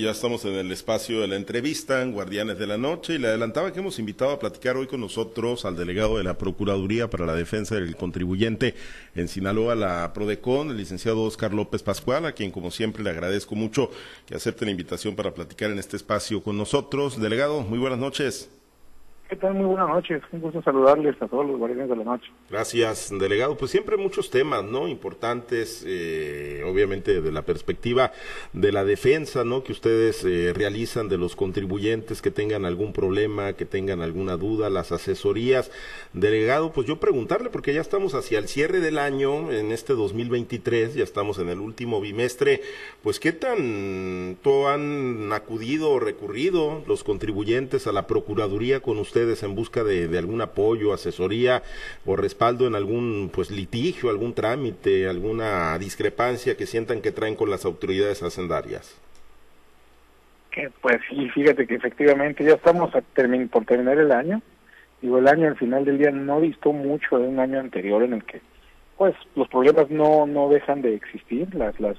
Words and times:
Ya 0.00 0.12
estamos 0.12 0.44
en 0.44 0.54
el 0.54 0.70
espacio 0.70 1.22
de 1.22 1.26
la 1.26 1.34
entrevista 1.34 2.02
en 2.02 2.12
Guardianes 2.12 2.56
de 2.56 2.68
la 2.68 2.78
Noche 2.78 3.14
y 3.14 3.18
le 3.18 3.26
adelantaba 3.26 3.72
que 3.72 3.80
hemos 3.80 3.98
invitado 3.98 4.30
a 4.30 4.38
platicar 4.38 4.76
hoy 4.76 4.86
con 4.86 5.00
nosotros 5.00 5.64
al 5.64 5.74
delegado 5.74 6.18
de 6.18 6.22
la 6.22 6.38
Procuraduría 6.38 7.10
para 7.10 7.26
la 7.26 7.34
Defensa 7.34 7.74
del 7.74 7.96
Contribuyente 7.96 8.76
en 9.16 9.26
Sinaloa, 9.26 9.74
la 9.74 10.12
PRODECON, 10.12 10.70
el 10.70 10.76
licenciado 10.76 11.24
Oscar 11.24 11.52
López 11.52 11.82
Pascual, 11.82 12.26
a 12.26 12.32
quien 12.32 12.52
como 12.52 12.70
siempre 12.70 13.02
le 13.02 13.10
agradezco 13.10 13.56
mucho 13.56 13.90
que 14.24 14.36
acepte 14.36 14.64
la 14.66 14.70
invitación 14.70 15.16
para 15.16 15.34
platicar 15.34 15.72
en 15.72 15.80
este 15.80 15.96
espacio 15.96 16.44
con 16.44 16.56
nosotros. 16.56 17.20
Delegado, 17.20 17.62
muy 17.62 17.80
buenas 17.80 17.98
noches. 17.98 18.50
¿Qué 19.28 19.36
tal? 19.36 19.52
Muy 19.52 19.66
buenas 19.66 19.88
noches. 19.88 20.22
Un 20.32 20.40
gusto 20.40 20.62
saludarles 20.62 21.20
a 21.20 21.28
todos 21.28 21.46
los 21.46 21.58
guardianes 21.58 21.90
de 21.90 21.96
la 21.96 22.04
noche. 22.04 22.32
Gracias, 22.48 23.10
delegado. 23.10 23.58
Pues 23.58 23.70
siempre 23.70 23.98
muchos 23.98 24.30
temas, 24.30 24.64
¿no? 24.64 24.88
Importantes, 24.88 25.84
eh, 25.86 26.62
obviamente, 26.64 27.20
de 27.20 27.30
la 27.30 27.42
perspectiva 27.42 28.10
de 28.54 28.72
la 28.72 28.86
defensa, 28.86 29.44
¿no? 29.44 29.62
Que 29.62 29.72
ustedes 29.72 30.24
eh, 30.24 30.54
realizan 30.56 31.10
de 31.10 31.18
los 31.18 31.36
contribuyentes 31.36 32.22
que 32.22 32.30
tengan 32.30 32.64
algún 32.64 32.94
problema, 32.94 33.52
que 33.52 33.66
tengan 33.66 34.00
alguna 34.00 34.38
duda, 34.38 34.70
las 34.70 34.92
asesorías. 34.92 35.70
Delegado, 36.14 36.72
pues 36.72 36.86
yo 36.86 36.98
preguntarle, 36.98 37.50
porque 37.50 37.74
ya 37.74 37.82
estamos 37.82 38.14
hacia 38.14 38.38
el 38.38 38.48
cierre 38.48 38.80
del 38.80 38.98
año, 38.98 39.52
en 39.52 39.72
este 39.72 39.92
2023, 39.92 40.94
ya 40.94 41.04
estamos 41.04 41.38
en 41.38 41.50
el 41.50 41.60
último 41.60 42.00
bimestre, 42.00 42.62
pues 43.02 43.20
qué 43.20 43.32
tanto 43.32 44.68
han 44.68 45.30
acudido 45.34 45.90
o 45.90 46.00
recurrido 46.00 46.82
los 46.86 47.04
contribuyentes 47.04 47.86
a 47.86 47.92
la 47.92 48.06
Procuraduría 48.06 48.80
con 48.80 48.96
ustedes 49.18 49.42
en 49.42 49.56
busca 49.56 49.82
de, 49.82 50.16
algún 50.16 50.40
apoyo, 50.40 50.92
asesoría 50.92 51.62
o 52.06 52.14
respaldo 52.14 52.68
en 52.68 52.76
algún 52.76 53.30
pues 53.34 53.50
litigio, 53.50 54.10
algún 54.10 54.32
trámite, 54.32 55.08
alguna 55.08 55.76
discrepancia 55.78 56.56
que 56.56 56.66
sientan 56.66 57.02
que 57.02 57.10
traen 57.10 57.34
con 57.34 57.50
las 57.50 57.64
autoridades 57.64 58.22
hacendarias? 58.22 59.00
pues 60.80 60.96
sí, 61.08 61.28
fíjate 61.30 61.68
que 61.68 61.76
efectivamente 61.76 62.44
ya 62.44 62.54
estamos 62.54 62.92
a 62.94 63.00
por 63.50 63.64
terminar 63.64 63.98
el 63.98 64.10
año. 64.10 64.40
Digo, 65.00 65.18
el 65.18 65.28
año 65.28 65.46
al 65.48 65.56
final 65.56 65.84
del 65.84 65.98
día 65.98 66.10
no 66.10 66.40
visto 66.40 66.72
mucho 66.72 67.18
de 67.18 67.28
un 67.28 67.38
año 67.38 67.60
anterior 67.60 68.02
en 68.02 68.14
el 68.14 68.24
que 68.24 68.40
pues 68.96 69.14
los 69.36 69.46
problemas 69.48 69.88
no 69.90 70.26
no 70.26 70.48
dejan 70.48 70.82
de 70.82 70.94
existir, 70.94 71.54
las 71.54 71.78
las 71.78 71.96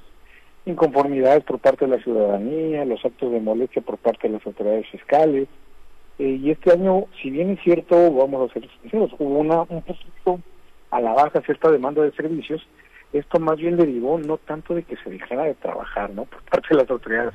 inconformidades 0.66 1.44
por 1.44 1.60
parte 1.60 1.86
de 1.86 1.96
la 1.96 2.04
ciudadanía, 2.04 2.84
los 2.84 3.04
actos 3.06 3.32
de 3.32 3.40
molestia 3.40 3.82
por 3.82 3.98
parte 3.98 4.28
de 4.28 4.34
las 4.34 4.46
autoridades 4.46 4.88
fiscales, 4.90 5.48
eh, 6.20 6.38
y 6.42 6.52
este 6.52 6.74
año, 6.74 7.06
si 7.22 7.30
bien 7.30 7.52
es 7.52 7.62
cierto, 7.62 7.96
vamos 8.14 8.50
a 8.50 8.54
ser 8.54 8.70
sinceros, 8.82 9.12
hubo 9.18 9.40
una, 9.40 9.62
un 9.62 9.82
poquito 9.82 10.42
a 10.92 11.00
la 11.00 11.14
baja 11.14 11.42
cierta 11.42 11.72
demanda 11.72 12.04
de 12.04 12.12
servicios, 12.12 12.62
esto 13.14 13.40
más 13.40 13.58
bien 13.58 13.78
derivó 13.78 14.20
no 14.20 14.38
tanto 14.38 14.76
de 14.76 14.84
que 14.84 14.98
se 14.98 15.10
dejara 15.10 15.46
de 15.46 15.56
trabajar 15.56 16.12
no 16.12 16.26
por 16.26 16.42
parte 16.44 16.68
de 16.72 16.76
las 16.76 16.90
autoridades, 16.90 17.34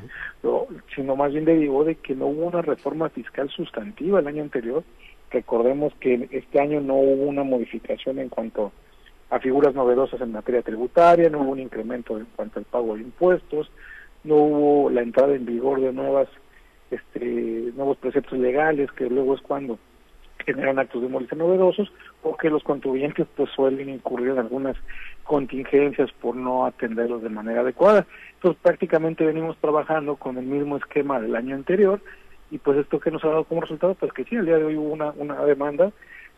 sino 0.95 1.17
más 1.17 1.33
bien 1.33 1.47
derivó 1.47 1.85
de 1.85 1.95
que 1.97 2.15
no 2.15 2.27
hubo 2.27 2.47
una 2.47 2.61
reforma 2.61 3.09
fiscal 3.09 3.49
sustantiva 3.49 4.21
el 4.21 4.27
año 4.27 4.43
anterior. 4.43 4.85
Recordemos 5.31 5.95
que 5.99 6.29
este 6.31 6.61
año 6.61 6.81
no 6.81 6.95
hubo 6.95 7.25
una 7.25 7.43
modificación 7.43 8.19
en 8.19 8.29
cuanto 8.29 8.71
a 9.31 9.41
figuras 9.41 9.75
novedosas 9.75 10.21
en 10.21 10.31
materia 10.31 10.61
tributaria, 10.61 11.31
no 11.31 11.41
hubo 11.41 11.53
un 11.53 11.61
incremento 11.61 12.19
en 12.19 12.27
cuanto 12.37 12.59
al 12.59 12.67
pago 12.67 12.95
de 12.95 13.03
impuestos, 13.03 13.71
no 14.23 14.37
hubo 14.37 14.91
la 14.91 15.01
entrada 15.01 15.35
en 15.35 15.47
vigor 15.47 15.81
de 15.81 15.93
nuevas 15.93 16.29
este, 16.91 17.73
nuevos 17.75 17.97
preceptos 17.99 18.39
legales, 18.39 18.91
que 18.93 19.09
luego 19.09 19.35
es 19.35 19.41
cuando 19.41 19.79
generan 20.45 20.79
actos 20.79 21.03
de 21.03 21.09
molestia 21.09 21.39
novedosos, 21.39 21.93
o 22.23 22.37
que 22.37 22.51
los 22.51 22.63
contribuyentes 22.63 23.27
pues 23.37 23.51
suelen 23.51 23.89
incurrir 23.89 24.31
en 24.31 24.39
algunas 24.39 24.77
contingencias 25.25 26.13
por 26.13 26.37
no 26.37 26.67
atenderlos 26.67 27.23
de 27.23 27.31
manera 27.31 27.63
adecuada. 27.63 28.07
Entonces 28.35 28.61
prácticamente 28.63 29.25
venimos 29.25 29.57
trabajando 29.59 30.17
con 30.17 30.37
el 30.37 30.45
mismo 30.45 30.77
esquema 30.77 31.21
del 31.21 31.35
año 31.35 31.55
anterior, 31.55 32.01
y 32.51 32.59
pues 32.59 32.79
esto 32.79 33.01
que 33.01 33.11
nos 33.11 33.25
ha 33.25 33.29
dado 33.29 33.45
como 33.45 33.63
resultado, 33.63 33.95
pues 33.95 34.13
que 34.13 34.25
sí, 34.25 34.37
el 34.37 34.47
día 34.47 34.59
de 34.59 34.65
hoy 34.65 34.77
hubo 34.77 34.93
una, 34.93 35.13
una 35.17 35.45
demanda, 35.45 35.91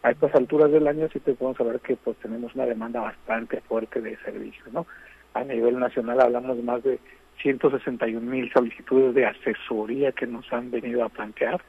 a 0.02 0.10
estas 0.12 0.34
alturas 0.34 0.70
del 0.70 0.86
año 0.86 1.08
sí 1.12 1.18
te 1.18 1.34
podemos 1.34 1.56
saber 1.56 1.80
que 1.80 1.96
pues 1.96 2.16
tenemos 2.18 2.54
una 2.54 2.64
demanda 2.64 3.00
bastante 3.00 3.60
fuerte 3.62 4.00
de 4.00 4.16
servicios, 4.18 4.72
¿no? 4.72 4.86
A 5.34 5.42
nivel 5.42 5.78
nacional 5.80 6.20
hablamos 6.20 6.62
más 6.62 6.82
de 6.84 7.00
161 7.42 8.20
mil 8.20 8.50
solicitudes 8.52 9.14
de 9.14 9.26
asesoría 9.26 10.12
que 10.12 10.26
nos 10.26 10.50
han 10.52 10.70
venido 10.70 11.04
a 11.04 11.08
plantear, 11.08 11.60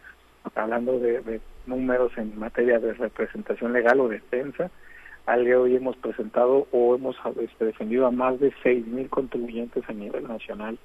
hablando 0.55 1.00
de, 1.00 1.41
números 1.66 2.11
en 2.17 2.38
materia 2.39 2.79
de 2.79 2.94
representación 2.94 3.73
legal 3.73 4.00
o 4.00 4.07
defensa. 4.07 4.72
Al 5.25 5.44
día 5.44 5.56
de 5.56 5.59
hoy 5.59 5.75
hemos 5.75 5.97
presentado 5.97 6.67
o 6.72 6.95
hemos 6.95 7.17
este, 7.41 7.66
defendido 7.66 8.07
a 8.07 8.11
más 8.11 8.39
de 8.39 8.53
6 8.63 8.88
mil 8.88 9.09
contribuyentes 9.09 9.83
a 9.89 9.94
nivel 9.94 10.25
nacional, 10.25 10.79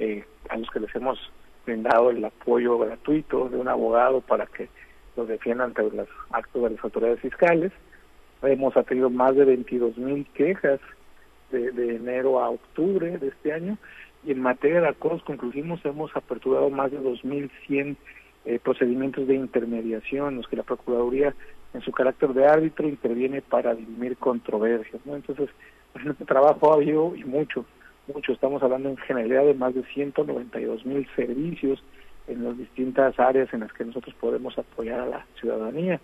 eh, 0.00 0.24
a 0.48 0.56
los 0.56 0.68
que 0.70 0.80
les 0.80 0.92
hemos 0.96 1.18
brindado 1.64 2.10
el 2.10 2.24
apoyo 2.24 2.76
gratuito 2.78 3.48
de 3.48 3.56
un 3.56 3.68
abogado 3.68 4.20
para 4.20 4.46
que 4.46 4.68
los 5.16 5.28
defiendan 5.28 5.68
ante 5.68 5.96
los 5.96 6.08
actos 6.30 6.64
de 6.64 6.70
las 6.70 6.84
autoridades 6.84 7.20
fiscales. 7.20 7.70
Hemos 8.42 8.76
atendido 8.76 9.08
más 9.10 9.36
de 9.36 9.44
22 9.44 9.96
mil 9.96 10.26
quejas 10.34 10.80
de, 11.52 11.70
de 11.70 11.96
enero 11.96 12.40
a 12.40 12.50
octubre 12.50 13.16
de 13.16 13.28
este 13.28 13.52
año 13.52 13.78
y 14.24 14.32
en 14.32 14.40
materia 14.40 14.80
de 14.80 14.88
acuerdos 14.88 15.22
conclusivos 15.22 15.80
hemos 15.84 16.14
aperturado 16.16 16.70
más 16.70 16.90
de 16.90 17.00
2.100 17.00 17.96
eh, 18.46 18.58
procedimientos 18.62 19.26
de 19.26 19.34
intermediación 19.34 20.28
en 20.28 20.36
los 20.36 20.48
que 20.48 20.56
la 20.56 20.62
Procuraduría 20.62 21.34
en 21.72 21.80
su 21.80 21.92
carácter 21.92 22.32
de 22.34 22.46
árbitro 22.46 22.88
interviene 22.88 23.42
para 23.42 23.74
dirimir 23.74 24.16
controversias. 24.16 25.04
¿no? 25.04 25.16
Entonces, 25.16 25.50
en 25.94 26.10
este 26.10 26.24
trabajo 26.24 26.70
ha 26.70 26.76
habido 26.76 27.14
y 27.16 27.24
mucho, 27.24 27.64
mucho, 28.12 28.32
estamos 28.32 28.62
hablando 28.62 28.90
en 28.90 28.96
generalidad 28.96 29.44
de 29.44 29.54
más 29.54 29.74
de 29.74 29.82
192 29.84 30.84
mil 30.86 31.06
servicios 31.16 31.82
en 32.28 32.44
las 32.44 32.56
distintas 32.56 33.18
áreas 33.18 33.52
en 33.52 33.60
las 33.60 33.72
que 33.72 33.84
nosotros 33.84 34.14
podemos 34.20 34.56
apoyar 34.58 35.00
a 35.00 35.06
la 35.06 35.26
ciudadanía. 35.40 36.00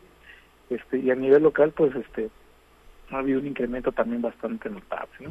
Este, 0.68 0.98
y 0.98 1.10
a 1.10 1.14
nivel 1.14 1.42
local, 1.42 1.72
pues 1.76 1.94
este 1.94 2.30
ha 3.10 3.18
habido 3.18 3.40
un 3.40 3.46
incremento 3.46 3.92
también 3.92 4.22
bastante 4.22 4.70
notable. 4.70 5.10
¿no? 5.20 5.30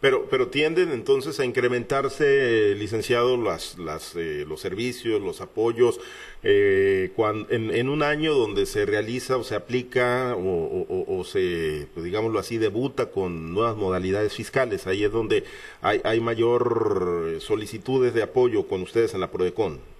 Pero, 0.00 0.26
pero 0.30 0.48
tienden 0.48 0.90
entonces 0.92 1.40
a 1.40 1.44
incrementarse, 1.44 2.74
licenciado, 2.76 3.36
las, 3.36 3.78
las, 3.78 4.14
eh, 4.16 4.44
los 4.46 4.60
servicios, 4.60 5.20
los 5.20 5.40
apoyos, 5.40 6.00
eh, 6.42 7.12
cuando, 7.16 7.50
en, 7.50 7.70
en, 7.70 7.88
un 7.88 8.02
año 8.02 8.34
donde 8.34 8.66
se 8.66 8.86
realiza 8.86 9.36
o 9.36 9.44
se 9.44 9.54
aplica 9.54 10.34
o, 10.36 11.06
o, 11.08 11.24
se, 11.24 11.88
pues, 11.94 12.04
digámoslo 12.04 12.38
así, 12.38 12.58
debuta 12.58 13.10
con 13.10 13.54
nuevas 13.54 13.76
modalidades 13.76 14.34
fiscales. 14.34 14.86
Ahí 14.86 15.04
es 15.04 15.12
donde 15.12 15.44
hay, 15.80 16.00
hay 16.04 16.20
mayor 16.20 17.38
solicitudes 17.40 18.14
de 18.14 18.22
apoyo 18.22 18.66
con 18.68 18.82
ustedes 18.82 19.14
en 19.14 19.20
la 19.20 19.30
PRODECON. 19.30 19.94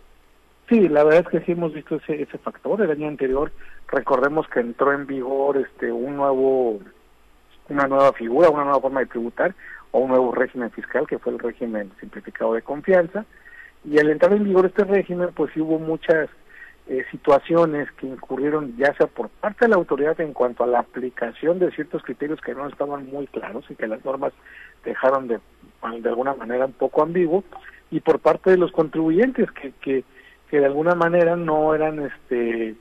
Sí, 0.69 0.89
la 0.89 1.05
verdad 1.05 1.21
es 1.21 1.29
que 1.29 1.41
sí 1.45 1.53
hemos 1.53 1.75
visto 1.75 1.97
ese, 1.97 2.23
ese 2.23 2.39
factor. 2.39 2.81
El 2.81 2.91
año 2.91 3.09
anterior, 3.09 3.53
recordemos 3.89 4.49
que 4.49 4.61
entró 4.61 4.93
en 4.93 5.07
vigor 5.07 5.59
este 5.59 5.93
un 5.93 6.17
nuevo 6.17 6.81
una 7.69 7.87
nueva 7.87 8.13
figura, 8.13 8.51
una 8.51 8.65
nueva 8.65 8.81
forma 8.81 9.01
de 9.01 9.07
tributar 9.07 9.55
o 9.91 10.01
un 10.01 10.09
nuevo 10.09 10.33
régimen 10.33 10.71
fiscal 10.71 11.07
que 11.07 11.19
fue 11.19 11.33
el 11.33 11.39
régimen 11.39 11.91
simplificado 12.01 12.55
de 12.55 12.63
confianza. 12.63 13.25
Y 13.85 13.99
al 13.99 14.11
entrar 14.11 14.33
en 14.33 14.45
vigor 14.45 14.67
este 14.67 14.85
régimen, 14.85 15.31
pues 15.35 15.55
hubo 15.57 15.79
muchas 15.79 16.29
eh, 16.87 17.05
situaciones 17.11 17.91
que 17.93 18.07
incurrieron 18.07 18.77
ya 18.77 18.93
sea 18.95 19.07
por 19.07 19.29
parte 19.29 19.65
de 19.65 19.71
la 19.71 19.77
autoridad 19.77 20.21
en 20.21 20.33
cuanto 20.33 20.65
a 20.65 20.67
la 20.67 20.81
aplicación 20.81 21.59
de 21.59 21.71
ciertos 21.71 22.03
criterios 22.03 22.41
que 22.41 22.55
no 22.55 22.69
estaban 22.69 23.07
muy 23.07 23.27
claros 23.27 23.65
y 23.71 23.75
que 23.75 23.87
las 23.87 24.05
normas 24.05 24.33
dejaron 24.85 25.29
de, 25.29 25.41
de 26.01 26.09
alguna 26.09 26.35
manera 26.35 26.67
un 26.67 26.73
poco 26.73 27.03
ambiguo, 27.03 27.43
y 27.91 28.01
por 28.01 28.19
parte 28.19 28.51
de 28.51 28.59
los 28.59 28.73
contribuyentes 28.73 29.51
que, 29.53 29.73
que, 29.81 30.05
que 30.51 30.59
de 30.59 30.67
alguna 30.67 30.95
manera 30.95 31.37
no 31.37 31.75
eran 31.75 32.01
este 32.03 32.75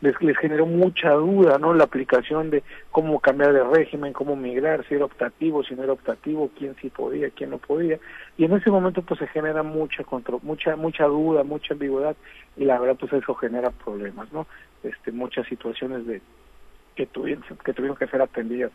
les, 0.00 0.16
generó 0.38 0.66
mucha 0.66 1.12
duda, 1.12 1.58
¿no? 1.58 1.74
La 1.74 1.84
aplicación 1.84 2.50
de 2.50 2.62
cómo 2.90 3.20
cambiar 3.20 3.52
de 3.52 3.64
régimen, 3.64 4.12
cómo 4.12 4.36
migrar, 4.36 4.84
si 4.86 4.94
era 4.94 5.04
optativo, 5.04 5.62
si 5.62 5.74
no 5.74 5.82
era 5.82 5.92
optativo, 5.92 6.50
quién 6.58 6.74
sí 6.80 6.88
podía, 6.88 7.30
quién 7.30 7.50
no 7.50 7.58
podía. 7.58 7.98
Y 8.38 8.44
en 8.44 8.52
ese 8.52 8.70
momento 8.70 9.02
pues 9.02 9.20
se 9.20 9.26
genera 9.28 9.62
mucha 9.62 10.04
mucha 10.42 10.76
mucha 10.76 11.04
duda, 11.04 11.44
mucha 11.44 11.74
ambigüedad 11.74 12.16
y 12.56 12.64
la 12.64 12.78
verdad 12.78 12.96
pues 12.98 13.12
eso 13.12 13.34
genera 13.34 13.70
problemas, 13.70 14.32
¿no? 14.32 14.46
Este 14.82 15.12
muchas 15.12 15.46
situaciones 15.46 16.06
de 16.06 16.22
que 16.96 17.06
tuvieron 17.06 17.44
que 17.64 17.72
tuvieron 17.72 17.96
que 17.96 18.06
ser 18.06 18.22
atendidas. 18.22 18.72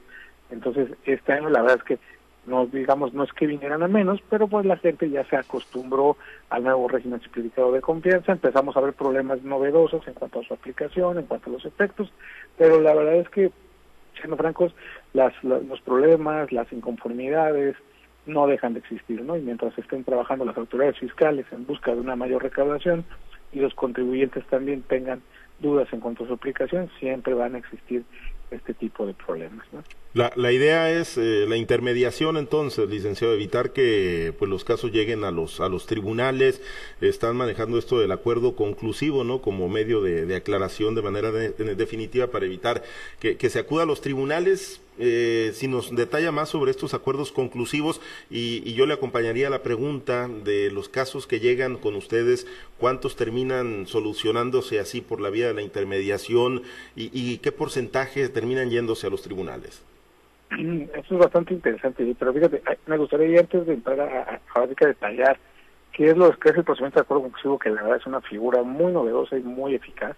Entonces, 0.52 0.90
este 1.06 1.34
año 1.34 1.50
la 1.50 1.62
verdad 1.62 1.78
es 1.78 1.84
que 1.84 2.00
no 2.48 2.66
digamos 2.66 3.14
no 3.14 3.24
es 3.24 3.34
que 3.34 3.48
vinieran 3.48 3.84
a 3.84 3.88
menos, 3.88 4.22
pero 4.30 4.48
pues 4.48 4.66
la 4.66 4.78
gente 4.78 5.10
ya 5.10 5.24
se 5.26 5.36
acostumbró 5.36 6.18
al 6.50 6.64
nuevo 6.64 6.88
régimen 6.88 7.22
simplificado 7.22 7.72
de 7.72 7.82
confianza, 7.82 8.32
empezamos 8.32 8.76
a 8.78 8.82
ver 8.82 8.94
problemas 8.94 9.42
novedosos 9.44 10.08
en 10.08 10.14
cuanto 10.14 10.40
a 10.40 10.44
su 10.44 10.54
aplicación, 10.54 11.18
en 11.18 11.26
cuanto 11.26 11.50
a 11.50 11.54
los 11.54 11.66
efectos, 11.66 12.12
pero 12.58 12.80
la 12.82 12.94
verdad 12.94 13.16
es 13.16 13.30
que, 13.30 13.52
siendo 14.20 14.38
francos, 14.38 14.74
las, 15.14 15.34
los 15.44 15.82
problemas, 15.82 16.52
las 16.52 16.72
inconformidades 16.72 17.76
no 18.26 18.48
dejan 18.48 18.74
de 18.74 18.80
existir, 18.80 19.22
¿no? 19.22 19.38
Y 19.38 19.42
mientras 19.42 19.78
estén 19.78 20.04
trabajando 20.04 20.46
las 20.46 20.58
autoridades 20.58 20.98
fiscales 20.98 21.46
en 21.52 21.66
busca 21.66 21.94
de 21.94 22.02
una 22.02 22.16
mayor 22.16 22.44
recaudación 22.44 23.06
y 23.52 23.60
los 23.60 23.74
contribuyentes 23.76 24.46
también 24.48 24.82
tengan 24.84 25.22
dudas 25.60 25.88
en 25.94 26.00
cuanto 26.00 26.24
a 26.24 26.28
su 26.28 26.34
aplicación, 26.34 26.90
siempre 27.00 27.34
van 27.34 27.56
a 27.56 27.60
existir 27.60 28.04
este 28.52 28.74
tipo 28.74 29.06
de 29.06 29.14
problemas. 29.14 29.66
La, 30.14 30.32
la 30.36 30.52
idea 30.52 30.92
es 30.92 31.18
eh, 31.18 31.46
la 31.48 31.58
intermediación 31.58 32.38
entonces, 32.38 32.90
licenciado, 32.90 33.34
evitar 33.34 33.74
que 33.74 34.34
pues 34.40 34.50
los 34.50 34.64
casos 34.64 34.92
lleguen 34.92 35.24
a 35.24 35.32
los 35.32 35.60
a 35.60 35.68
los 35.68 35.86
tribunales. 35.88 36.62
Están 37.02 37.36
manejando 37.36 37.78
esto 37.78 38.00
del 38.00 38.12
acuerdo 38.12 38.56
conclusivo, 38.56 39.24
¿no? 39.24 39.42
Como 39.42 39.68
medio 39.68 40.02
de, 40.02 40.34
aclaración 40.36 40.96
de 40.96 41.02
manera 41.02 41.32
definitiva 41.32 42.28
para 42.28 42.46
evitar 42.46 42.84
que 43.20 43.50
se 43.50 43.60
acuda 43.60 43.84
a 43.84 43.86
los 43.86 44.02
tribunales 44.02 44.82
eh, 44.98 45.52
si 45.54 45.68
nos 45.68 45.94
detalla 45.94 46.32
más 46.32 46.50
sobre 46.50 46.72
estos 46.72 46.94
acuerdos 46.94 47.32
conclusivos 47.34 48.02
y, 48.30 48.74
yo 48.76 48.86
le 48.86 48.94
acompañaría 48.94 49.50
la 49.50 49.62
pregunta 49.62 50.28
de 50.28 50.72
los 50.72 50.90
casos 50.90 51.28
que 51.28 51.40
llegan 51.40 51.78
con 51.78 51.96
ustedes, 51.96 52.48
cuántos 52.78 53.16
terminan 53.16 53.88
solucionándose 53.88 54.80
así 54.80 55.02
por 55.02 55.20
la 55.20 55.30
vía 55.30 55.48
de 55.48 55.54
la 55.54 55.62
intermediación 55.62 56.64
y, 56.96 57.38
qué 57.40 57.52
porcentaje 57.52 58.30
terminan 58.30 58.70
yéndose 58.70 59.08
a 59.08 59.10
los 59.10 59.22
tribunales. 59.22 59.84
Eso 60.50 61.16
es 61.16 61.18
bastante 61.18 61.54
interesante, 61.54 62.16
pero 62.18 62.34
fíjate, 62.34 62.62
me 62.86 62.98
gustaría 62.98 63.40
antes 63.40 63.66
de 63.66 63.74
entrar 63.74 64.00
a, 64.00 64.42
a, 64.54 64.68
detallar 64.68 65.38
qué 65.92 66.08
es 66.08 66.18
lo 66.18 66.32
que 66.38 66.50
es 66.50 66.56
el 66.56 66.64
procedimiento 66.64 67.00
de 67.00 67.04
acuerdo 67.04 67.24
conclusivo, 67.24 67.60
que 67.60 67.70
la 67.70 67.82
verdad 67.82 67.98
es 67.98 68.06
una 68.06 68.22
figura 68.22 68.64
muy 68.64 68.94
novedosa 68.94 69.38
y 69.38 69.42
muy 69.42 69.76
eficaz. 69.76 70.16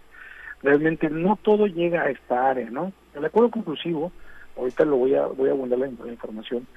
Realmente 0.62 1.10
no 1.10 1.38
todo 1.42 1.68
llega 1.68 2.04
a 2.04 2.10
esta 2.10 2.50
área, 2.50 2.70
¿no? 2.70 2.92
El 3.16 3.26
acuerdo 3.26 3.52
conclusivo 3.52 4.12
ahorita 4.58 4.86
lo 4.86 4.98
voy 4.98 5.16
a 5.16 5.26
voy 5.28 5.50
a 5.50 5.54
abundar 5.54 5.80
la, 5.80 5.88
información. 5.88 6.68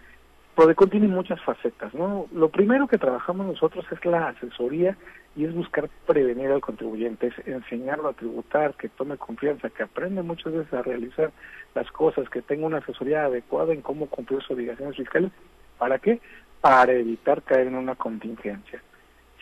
Prodecon 0.54 0.90
tiene 0.90 1.08
muchas 1.08 1.40
facetas, 1.42 1.94
¿no? 1.94 2.26
Lo 2.32 2.48
primero 2.48 2.86
que 2.88 2.98
trabajamos 2.98 3.46
nosotros 3.46 3.84
es 3.90 4.04
la 4.04 4.28
asesoría 4.28 4.96
y 5.36 5.44
es 5.44 5.54
buscar 5.54 5.88
prevenir 6.06 6.50
al 6.50 6.60
contribuyente, 6.60 7.28
es 7.28 7.46
enseñarlo 7.46 8.08
a 8.08 8.12
tributar, 8.14 8.74
que 8.74 8.88
tome 8.88 9.16
confianza, 9.16 9.70
que 9.70 9.84
aprenda 9.84 10.22
muchas 10.22 10.52
veces 10.52 10.72
a 10.72 10.82
realizar 10.82 11.30
las 11.74 11.90
cosas, 11.92 12.28
que 12.28 12.42
tenga 12.42 12.66
una 12.66 12.78
asesoría 12.78 13.24
adecuada 13.24 13.72
en 13.72 13.80
cómo 13.80 14.06
cumplir 14.06 14.40
sus 14.42 14.50
obligaciones 14.52 14.96
fiscales. 14.96 15.30
¿Para 15.78 15.98
qué? 15.98 16.20
Para 16.60 16.92
evitar 16.92 17.42
caer 17.42 17.68
en 17.68 17.76
una 17.76 17.94
contingencia. 17.94 18.82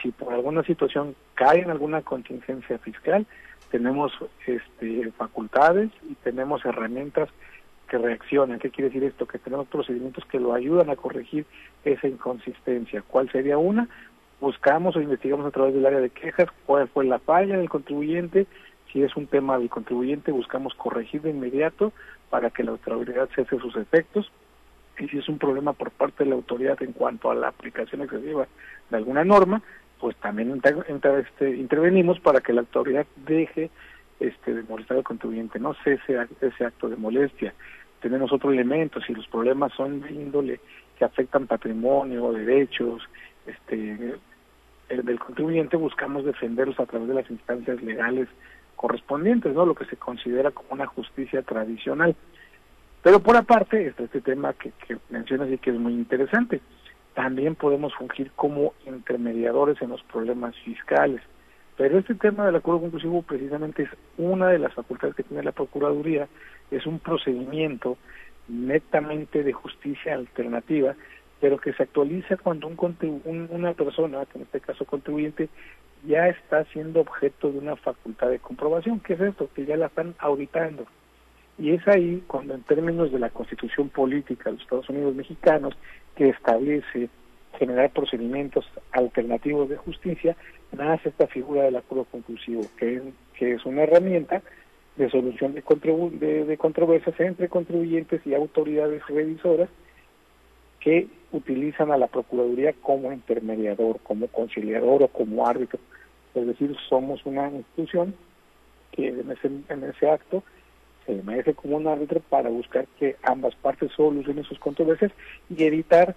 Si 0.02 0.12
por 0.12 0.32
alguna 0.32 0.62
situación 0.62 1.16
cae 1.34 1.60
en 1.60 1.70
alguna 1.70 2.02
contingencia 2.02 2.78
fiscal, 2.78 3.26
tenemos 3.70 4.12
este, 4.46 5.10
facultades 5.12 5.90
y 6.08 6.14
tenemos 6.16 6.64
herramientas 6.64 7.28
que 7.88 7.98
reaccionan. 7.98 8.58
¿Qué 8.58 8.70
quiere 8.70 8.90
decir 8.90 9.04
esto? 9.04 9.26
Que 9.26 9.38
tenemos 9.38 9.66
procedimientos 9.68 10.24
que 10.26 10.38
lo 10.38 10.54
ayudan 10.54 10.90
a 10.90 10.96
corregir 10.96 11.44
esa 11.84 12.06
inconsistencia. 12.06 13.02
¿Cuál 13.02 13.30
sería 13.30 13.58
una? 13.58 13.88
Buscamos 14.40 14.94
o 14.94 15.00
investigamos 15.00 15.46
a 15.46 15.50
través 15.50 15.74
del 15.74 15.86
área 15.86 16.00
de 16.00 16.10
quejas 16.10 16.48
cuál 16.66 16.88
fue 16.88 17.04
la 17.04 17.18
falla 17.18 17.56
del 17.56 17.68
contribuyente. 17.68 18.46
Si 18.92 19.02
es 19.02 19.16
un 19.16 19.26
tema 19.26 19.58
del 19.58 19.68
contribuyente, 19.68 20.30
buscamos 20.30 20.74
corregir 20.74 21.22
de 21.22 21.30
inmediato 21.30 21.92
para 22.30 22.50
que 22.50 22.62
la 22.62 22.70
autoridad 22.70 23.28
cese 23.34 23.58
sus 23.58 23.74
efectos. 23.76 24.30
Y 24.98 25.08
si 25.08 25.18
es 25.18 25.28
un 25.28 25.38
problema 25.38 25.72
por 25.72 25.90
parte 25.90 26.24
de 26.24 26.30
la 26.30 26.36
autoridad 26.36 26.80
en 26.82 26.92
cuanto 26.92 27.30
a 27.30 27.34
la 27.34 27.48
aplicación 27.48 28.02
excesiva 28.02 28.46
de 28.90 28.96
alguna 28.96 29.24
norma, 29.24 29.62
pues 30.00 30.16
también 30.16 30.60
este, 30.62 31.56
intervenimos 31.56 32.20
para 32.20 32.40
que 32.40 32.52
la 32.52 32.60
autoridad 32.60 33.06
deje 33.26 33.70
este, 34.20 34.54
de 34.54 34.62
molestar 34.64 34.96
al 34.96 35.04
contribuyente, 35.04 35.58
no 35.58 35.74
cese 35.84 36.18
ese 36.40 36.64
acto 36.64 36.88
de 36.88 36.96
molestia 36.96 37.54
tenemos 38.00 38.32
otro 38.32 38.52
elemento, 38.52 39.00
si 39.00 39.12
los 39.12 39.26
problemas 39.26 39.72
son 39.72 40.00
de 40.00 40.12
índole 40.12 40.60
que 40.98 41.04
afectan 41.04 41.46
patrimonio, 41.46 42.32
derechos, 42.32 43.02
este 43.46 44.16
del 44.88 45.18
contribuyente 45.18 45.76
buscamos 45.76 46.24
defenderlos 46.24 46.80
a 46.80 46.86
través 46.86 47.08
de 47.08 47.14
las 47.14 47.30
instancias 47.30 47.82
legales 47.82 48.26
correspondientes, 48.74 49.52
¿no? 49.54 49.66
Lo 49.66 49.74
que 49.74 49.84
se 49.84 49.96
considera 49.96 50.50
como 50.50 50.68
una 50.70 50.86
justicia 50.86 51.42
tradicional. 51.42 52.16
Pero 53.02 53.20
por 53.20 53.36
aparte 53.36 53.86
está 53.86 54.04
este 54.04 54.22
tema 54.22 54.54
que, 54.54 54.72
que 54.86 54.96
mencionas 55.10 55.50
y 55.50 55.58
que 55.58 55.70
es 55.70 55.76
muy 55.76 55.92
interesante. 55.92 56.62
También 57.14 57.54
podemos 57.54 57.94
fungir 57.94 58.30
como 58.34 58.72
intermediadores 58.86 59.80
en 59.82 59.90
los 59.90 60.02
problemas 60.04 60.56
fiscales. 60.64 61.20
Pero 61.78 61.96
este 61.96 62.16
tema 62.16 62.44
del 62.44 62.56
acuerdo 62.56 62.80
conclusivo 62.80 63.22
precisamente 63.22 63.84
es 63.84 63.90
una 64.18 64.48
de 64.48 64.58
las 64.58 64.74
facultades 64.74 65.14
que 65.14 65.22
tiene 65.22 65.44
la 65.44 65.52
Procuraduría, 65.52 66.26
es 66.72 66.84
un 66.86 66.98
procedimiento 66.98 67.96
netamente 68.48 69.44
de 69.44 69.52
justicia 69.52 70.14
alternativa, 70.14 70.96
pero 71.40 71.56
que 71.56 71.72
se 71.72 71.84
actualiza 71.84 72.36
cuando 72.36 72.66
un, 72.66 73.48
una 73.52 73.74
persona, 73.74 74.26
que 74.26 74.38
en 74.38 74.44
este 74.44 74.60
caso 74.60 74.84
contribuyente, 74.86 75.48
ya 76.04 76.26
está 76.26 76.64
siendo 76.64 77.00
objeto 77.00 77.52
de 77.52 77.58
una 77.58 77.76
facultad 77.76 78.28
de 78.28 78.40
comprobación. 78.40 78.98
¿Qué 78.98 79.12
es 79.12 79.20
esto? 79.20 79.48
Que 79.54 79.64
ya 79.64 79.76
la 79.76 79.86
están 79.86 80.16
auditando. 80.18 80.84
Y 81.58 81.74
es 81.74 81.86
ahí 81.86 82.24
cuando 82.26 82.54
en 82.54 82.62
términos 82.62 83.12
de 83.12 83.20
la 83.20 83.30
constitución 83.30 83.88
política 83.88 84.44
de 84.46 84.52
los 84.54 84.62
Estados 84.62 84.88
Unidos 84.88 85.14
mexicanos, 85.14 85.74
que 86.16 86.30
establece 86.30 87.08
generar 87.56 87.90
procedimientos 87.90 88.68
alternativos 88.92 89.68
de 89.68 89.76
justicia, 89.76 90.36
nace 90.72 91.08
esta 91.08 91.26
figura 91.26 91.64
del 91.64 91.76
acuerdo 91.76 92.04
conclusivo, 92.04 92.62
que 92.78 92.96
es, 92.96 93.02
que 93.38 93.52
es 93.52 93.64
una 93.64 93.82
herramienta 93.82 94.42
de 94.96 95.08
solución 95.10 95.54
de, 95.54 96.44
de, 96.44 96.56
controversias 96.58 97.18
entre 97.20 97.48
contribuyentes 97.48 98.20
y 98.26 98.34
autoridades 98.34 99.06
revisoras 99.06 99.68
que 100.80 101.08
utilizan 101.32 101.92
a 101.92 101.96
la 101.96 102.08
Procuraduría 102.08 102.72
como 102.82 103.12
intermediador, 103.12 104.00
como 104.02 104.26
conciliador 104.28 105.04
o 105.04 105.08
como 105.08 105.46
árbitro. 105.46 105.78
Es 106.34 106.46
decir, 106.46 106.74
somos 106.88 107.24
una 107.24 107.48
institución 107.48 108.14
que 108.92 109.08
en 109.08 109.30
ese, 109.30 109.50
en 109.68 109.84
ese 109.84 110.10
acto 110.10 110.42
se 111.06 111.14
merece 111.22 111.54
como 111.54 111.76
un 111.76 111.86
árbitro 111.86 112.20
para 112.28 112.50
buscar 112.50 112.86
que 112.98 113.16
ambas 113.22 113.54
partes 113.56 113.92
solucionen 113.92 114.44
sus 114.44 114.58
controversias 114.58 115.12
y 115.48 115.62
evitar 115.62 116.16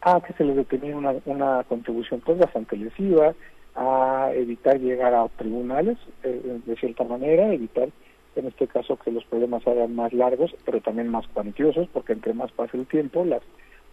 a 0.00 0.20
que 0.20 0.32
se 0.34 0.44
les 0.44 0.56
determine 0.56 0.94
una, 0.94 1.14
una 1.24 1.64
contribución 1.64 2.20
pues 2.20 2.38
bastante 2.38 2.76
lesiva, 2.76 3.34
a 3.76 4.30
evitar 4.34 4.80
llegar 4.80 5.14
a 5.14 5.28
tribunales 5.28 5.98
eh, 6.22 6.60
de 6.64 6.76
cierta 6.76 7.04
manera, 7.04 7.52
evitar 7.52 7.88
en 8.34 8.46
este 8.46 8.66
caso 8.66 8.96
que 8.96 9.10
los 9.10 9.24
problemas 9.24 9.62
se 9.62 9.70
hagan 9.70 9.94
más 9.94 10.12
largos, 10.12 10.54
pero 10.64 10.80
también 10.80 11.08
más 11.08 11.26
cuantiosos, 11.28 11.88
porque 11.92 12.12
entre 12.12 12.34
más 12.34 12.52
pasa 12.52 12.76
el 12.76 12.86
tiempo, 12.86 13.24
las 13.24 13.42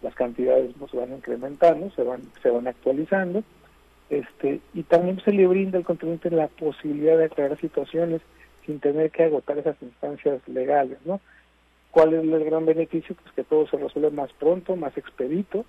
las 0.01 0.13
cantidades 0.15 0.75
no 0.77 0.87
se 0.89 0.97
van 0.97 1.13
incrementando, 1.13 1.89
se 1.91 2.03
van 2.03 2.21
se 2.41 2.49
van 2.49 2.67
actualizando, 2.67 3.43
este 4.09 4.59
y 4.73 4.83
también 4.83 5.21
se 5.21 5.31
le 5.31 5.47
brinda 5.47 5.77
al 5.77 5.85
contribuyente 5.85 6.29
la 6.29 6.47
posibilidad 6.47 7.17
de 7.17 7.25
aclarar 7.25 7.59
situaciones 7.59 8.21
sin 8.65 8.79
tener 8.79 9.11
que 9.11 9.23
agotar 9.23 9.57
esas 9.57 9.81
instancias 9.81 10.45
legales, 10.47 10.97
¿no? 11.05 11.19
¿Cuál 11.91 12.13
es 12.13 12.23
el 12.23 12.43
gran 12.43 12.65
beneficio? 12.65 13.15
Pues 13.15 13.33
que 13.33 13.43
todo 13.43 13.67
se 13.67 13.77
resuelve 13.77 14.11
más 14.11 14.31
pronto, 14.33 14.75
más 14.75 14.97
expedito, 14.97 15.65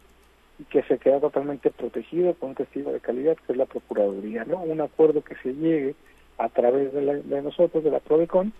y 0.59 0.65
que 0.65 0.83
se 0.85 0.99
queda 0.99 1.21
totalmente 1.21 1.71
protegido 1.71 2.35
con 2.35 2.51
un 2.51 2.55
testigo 2.55 2.93
de 2.93 3.01
calidad 3.01 3.37
que 3.47 3.53
es 3.53 3.59
la 3.59 3.67
Procuraduría, 3.67 4.45
¿no? 4.45 4.59
Un 4.59 4.81
acuerdo 4.81 5.23
que 5.23 5.35
se 5.37 5.53
llegue 5.53 5.95
a 6.39 6.49
través 6.49 6.93
de, 6.93 7.23
de 7.23 7.43
nosotros, 7.43 7.83
de 7.83 7.91
la 7.91 8.01
PRODECON, 8.01 8.53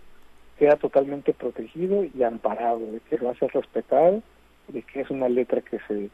queda 0.57 0.75
totalmente 0.77 1.33
protegido 1.33 2.03
y 2.03 2.23
amparado, 2.23 2.79
de 2.79 2.99
que 3.01 3.15
a 3.15 3.33
ser 3.35 3.51
respetado, 3.53 4.21
de 4.67 4.81
que 4.81 5.01
es 5.01 5.09
una 5.09 5.29
letra 5.29 5.61
que 5.61 5.79
se, 5.87 6.09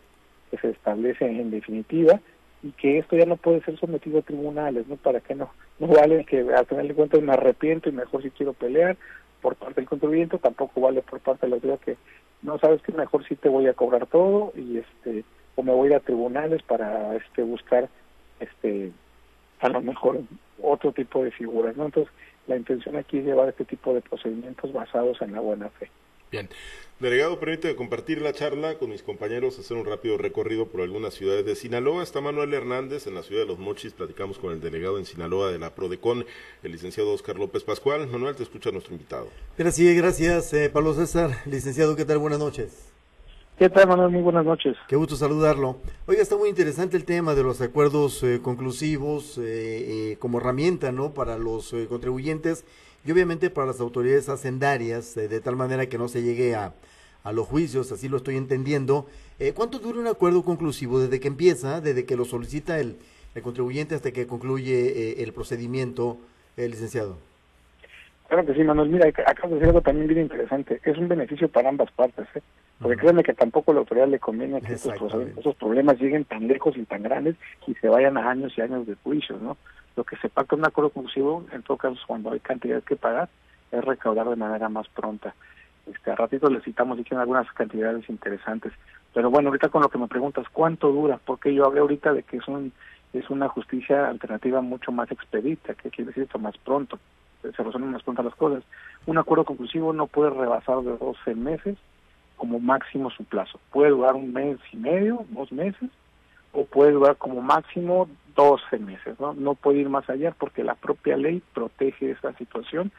que 0.50 0.58
se 0.58 0.70
establece 0.70 1.26
en 1.26 1.52
definitiva 1.52 2.20
y 2.64 2.72
que 2.72 3.00
esto 3.00 3.16
ya 3.16 3.26
no 3.26 3.38
puede 3.38 3.62
ser 3.62 3.78
sometido 3.80 4.20
a 4.20 4.24
tribunales, 4.24 4.88
¿no? 4.88 4.96
Para 4.98 5.20
que 5.20 5.36
no, 5.36 5.52
no 5.80 5.88
vale 5.88 6.26
que 6.26 6.40
al 6.42 6.66
final 6.66 6.88
de 6.88 6.94
cuentas 6.94 7.22
me 7.22 7.34
arrepiento 7.34 7.90
y 7.90 7.94
mejor 7.94 8.22
si 8.22 8.30
quiero 8.32 8.54
pelear 8.54 8.98
por 9.42 9.56
parte 9.56 9.82
del 9.82 9.90
contribuyente, 9.90 10.38
tampoco 10.38 10.82
vale 10.82 11.02
por 11.02 11.20
parte 11.20 11.46
de 11.46 11.50
la 11.50 11.56
autoridad 11.56 11.80
que 11.80 11.98
no 12.44 12.60
sabes 12.60 12.82
que 12.82 12.92
mejor 12.92 13.26
si 13.26 13.36
te 13.36 13.50
voy 13.50 13.68
a 13.68 13.74
cobrar 13.74 14.06
todo 14.08 14.54
y 14.56 14.78
este 14.78 15.24
o 15.56 15.64
me 15.64 15.74
voy 15.74 15.88
a 15.88 15.92
ir 15.92 15.96
a 15.96 16.00
tribunales 16.00 16.62
para 16.64 17.16
este 17.16 17.44
buscar 17.44 17.90
este 18.40 18.92
a 19.60 19.70
lo 19.70 19.82
mejor 19.82 20.22
otro 20.62 20.92
tipo 20.92 21.24
de 21.24 21.32
figuras 21.32 21.76
no 21.78 21.86
entonces 21.86 22.14
la 22.48 22.58
intención 22.58 22.96
aquí 22.96 23.20
es 23.20 23.26
llevar 23.26 23.50
este 23.50 23.66
tipo 23.66 23.94
de 23.94 24.02
procedimientos 24.02 24.72
basados 24.74 25.22
en 25.22 25.34
la 25.34 25.40
buena 25.40 25.70
fe 25.70 25.90
bien 26.32 26.50
Delegado, 27.02 27.40
permíteme 27.40 27.76
compartir 27.76 28.22
la 28.22 28.32
charla 28.32 28.78
con 28.78 28.92
mis 28.92 29.02
compañeros, 29.02 29.58
hacer 29.58 29.76
un 29.76 29.88
rápido 29.88 30.20
recorrido 30.20 30.68
por 30.68 30.82
algunas 30.82 31.16
ciudades 31.16 31.44
de 31.48 31.56
Sinaloa. 31.56 32.04
Está 32.04 32.22
Manuel 32.22 32.54
Hernández 32.54 33.08
en 33.08 33.16
la 33.16 33.24
ciudad 33.24 33.42
de 33.42 33.48
Los 33.48 33.58
Mochis. 33.58 33.94
Platicamos 33.94 34.38
con 34.38 34.54
el 34.54 34.62
delegado 34.62 35.00
en 35.00 35.06
Sinaloa 35.06 35.52
de 35.52 35.58
la 35.58 35.74
PRODECON, 35.74 36.28
el 36.62 36.72
licenciado 36.72 37.12
Oscar 37.12 37.38
López 37.38 37.64
Pascual. 37.64 38.06
Manuel, 38.06 38.36
te 38.36 38.44
escucha 38.44 38.70
nuestro 38.70 38.94
invitado. 38.94 39.30
Gracias, 39.58 39.96
gracias, 39.96 40.54
eh, 40.54 40.70
Pablo 40.70 40.94
César. 40.94 41.32
Licenciado, 41.48 41.96
¿qué 41.96 42.06
tal? 42.06 42.20
Buenas 42.20 42.38
noches. 42.38 42.94
¿Qué 43.62 43.70
tal, 43.70 43.88
Manuel? 43.88 44.10
Muy 44.10 44.24
buenas 44.24 44.44
noches. 44.44 44.76
Qué 44.88 44.96
gusto 44.96 45.16
saludarlo. 45.16 45.78
Oiga, 46.08 46.24
está 46.24 46.36
muy 46.36 46.50
interesante 46.50 46.98
el 46.98 47.06
tema 47.06 47.36
de 47.36 47.44
los 47.44 47.62
acuerdos 47.62 48.24
eh, 48.24 48.40
conclusivos 48.42 49.38
eh, 49.38 49.44
eh, 49.44 50.18
como 50.18 50.40
herramienta, 50.40 50.92
¿no? 50.92 51.14
Para 51.14 51.38
los 51.38 51.72
contribuyentes 51.88 52.66
y 53.06 53.12
obviamente 53.12 53.52
para 53.52 53.68
las 53.68 53.80
autoridades 53.80 54.30
hacendarias, 54.30 55.14
de 55.14 55.40
tal 55.42 55.58
manera 55.58 55.86
que 55.86 56.00
no 56.00 56.08
se 56.08 56.24
llegue 56.24 56.56
a, 56.56 56.74
a 57.24 57.32
los 57.34 57.46
juicios, 57.46 57.92
así 57.92 58.10
lo 58.10 58.18
estoy 58.18 58.36
entendiendo. 58.36 59.06
¿Cuánto 59.54 59.78
dura 59.78 60.00
un 60.00 60.08
acuerdo 60.08 60.42
conclusivo 60.42 61.00
desde 61.00 61.20
que 61.20 61.28
empieza, 61.28 61.82
desde 61.82 62.04
que 62.04 62.18
lo 62.18 62.26
solicita 62.26 62.80
el, 62.80 62.98
el 63.36 63.44
contribuyente 63.44 63.94
hasta 63.94 64.10
que 64.10 64.26
concluye 64.26 65.22
el 65.22 65.34
procedimiento, 65.34 66.18
licenciado? 66.58 67.16
Claro 68.28 68.44
que 68.44 68.56
sí, 68.56 68.64
Manuel. 68.64 68.90
Mira, 68.90 69.06
de 69.06 69.12
decir 69.12 69.68
algo 69.68 69.82
también 69.82 70.08
bien 70.08 70.22
interesante. 70.22 70.82
Es 70.84 70.98
un 70.98 71.08
beneficio 71.08 71.48
para 71.48 71.70
ambas 71.70 71.92
partes, 71.92 72.26
¿eh? 72.34 72.42
Porque 72.82 72.98
créanme 72.98 73.24
que 73.24 73.34
tampoco 73.34 73.72
a 73.72 73.76
la 73.76 73.80
autoridad 73.82 74.08
le 74.08 74.20
conviene 74.20 74.62
que 74.62 74.74
estos, 74.74 75.14
esos 75.38 75.56
problemas 75.56 76.00
lleguen 76.00 76.26
tan 76.26 76.48
lejos 76.48 76.76
y 76.76 76.84
tan 76.84 77.04
grandes 77.04 77.36
y 77.68 77.76
se 77.76 77.88
vayan 77.88 78.18
a 78.18 78.30
años 78.30 78.54
y 78.58 78.62
años 78.62 78.88
de 78.88 78.96
juicios, 78.96 79.40
¿no? 79.42 79.58
Lo 79.96 80.04
que 80.04 80.16
se 80.18 80.30
pacta 80.30 80.56
en 80.56 80.62
un 80.62 80.68
acuerdo 80.68 80.90
conclusivo, 80.90 81.46
en 81.52 81.62
todo 81.62 81.78
caso, 81.78 81.98
cuando 82.08 82.32
hay 82.32 82.40
cantidad 82.40 82.82
que 82.82 82.96
pagar, 82.96 83.30
es 83.72 83.84
recaudar 83.84 84.28
de 84.30 84.36
manera 84.36 84.68
más 84.70 84.88
pronta. 84.90 85.36
Este, 85.86 86.12
a 86.12 86.16
ratito 86.16 86.50
le 86.50 86.62
citamos 86.62 86.98
y 86.98 87.04
tienen 87.04 87.22
algunas 87.22 87.52
cantidades 87.52 88.10
interesantes. 88.10 88.74
Pero 89.14 89.30
bueno, 89.30 89.50
ahorita 89.50 89.70
con 89.70 89.82
lo 89.82 89.90
que 89.90 89.98
me 89.98 90.08
preguntas, 90.08 90.48
¿cuánto 90.52 90.92
dura? 90.92 91.20
Porque 91.24 91.54
yo 91.54 91.66
hablé 91.66 91.82
ahorita 91.82 92.14
de 92.14 92.24
que 92.24 92.38
es 92.38 92.48
un 92.48 92.72
es 93.14 93.30
una 93.30 93.50
justicia 93.50 94.08
alternativa 94.08 94.62
mucho 94.62 94.94
más 94.94 95.12
expedita, 95.12 95.74
que 95.74 95.90
quiere 95.90 96.08
decir 96.08 96.24
esto 96.24 96.40
más 96.40 96.58
pronto, 96.58 96.98
se 97.42 97.50
resuelven 97.50 97.92
más 97.92 98.04
pronto 98.04 98.24
las 98.24 98.36
cosas. 98.36 98.64
Un 99.06 99.18
acuerdo 99.18 99.44
conclusivo 99.44 99.92
no 99.92 100.08
puede 100.08 100.30
rebasar 100.30 100.82
de 100.82 100.98
12 100.98 101.36
meses 101.36 101.78
como 102.42 102.60
máximo 102.60 103.12
su 103.12 103.24
plazo. 103.24 103.60
Puede 103.72 103.92
durar 103.92 104.16
un 104.16 104.34
mes 104.34 104.58
y 104.74 104.78
medio, 104.78 105.28
dos 105.30 105.52
meses, 105.52 105.92
o 106.54 106.66
puede 106.66 106.92
durar 106.92 107.16
como 107.18 107.40
máximo 107.40 108.10
12 108.36 108.80
meses, 108.80 109.20
¿no? 109.20 109.34
No 109.36 109.54
puede 109.54 109.82
ir 109.82 109.90
más 109.90 110.10
allá 110.10 110.34
porque 110.36 110.64
la 110.64 110.74
propia 110.74 111.18
ley 111.18 111.44
protege 111.54 112.10
esa 112.10 112.34
situación. 112.34 112.92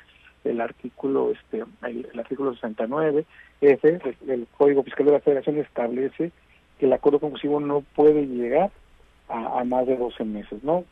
El 0.44 0.60
artículo 0.60 1.32
este 1.32 1.64
el, 1.82 2.08
artículo 2.20 2.54
69 2.54 3.24
F 3.62 4.00
del 4.20 4.46
Código 4.56 4.84
Fiscal 4.84 5.06
de 5.06 5.12
la 5.12 5.20
Federación 5.20 5.58
establece 5.58 6.30
que 6.78 6.86
el 6.86 6.92
acuerdo 6.92 7.18
conclusivo 7.18 7.58
no 7.58 7.80
puede 7.96 8.24
llegar 8.24 8.70
a, 9.28 9.64
más 9.64 9.88
de 9.88 9.96
12 9.96 10.22
meses, 10.22 10.62
¿no? 10.62 10.84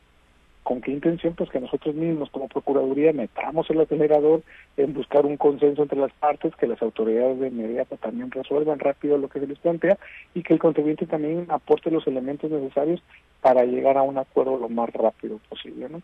¿Con 0.71 0.81
qué 0.81 0.93
intención? 0.93 1.35
Pues 1.35 1.51
que 1.51 1.59
nosotros 1.59 1.97
mismos 1.97 2.31
como 2.31 2.47
Procuraduría 2.47 3.13
metamos 3.13 3.69
el 3.71 3.81
acelerador 3.81 4.45
en 4.77 4.95
buscar 4.95 5.27
un 5.27 5.37
consenso 5.37 5.83
entre 5.83 5.99
las 5.99 6.13
partes, 6.13 6.55
que 6.55 6.69
las 6.69 6.81
autoridades 6.81 7.41
de 7.41 7.49
inmediato 7.49 7.97
también 7.97 8.31
resuelvan 8.31 8.79
rápido 8.79 9.19
lo 9.19 9.29
que 9.29 9.41
se 9.41 9.49
les 9.49 9.59
plantea 9.59 9.99
y 10.33 10.45
que 10.45 10.53
el 10.53 10.61
contribuyente 10.61 11.07
también 11.07 11.47
aporte 11.49 11.91
los 11.91 12.07
elementos 12.07 12.53
necesarios 12.53 13.03
para 13.41 13.65
llegar 13.65 13.99
a 13.99 14.03
un 14.03 14.17
acuerdo 14.17 14.59
lo 14.59 14.69
más 14.69 14.89
rápido 14.91 15.41
posible, 15.49 15.89
¿no? 15.89 16.03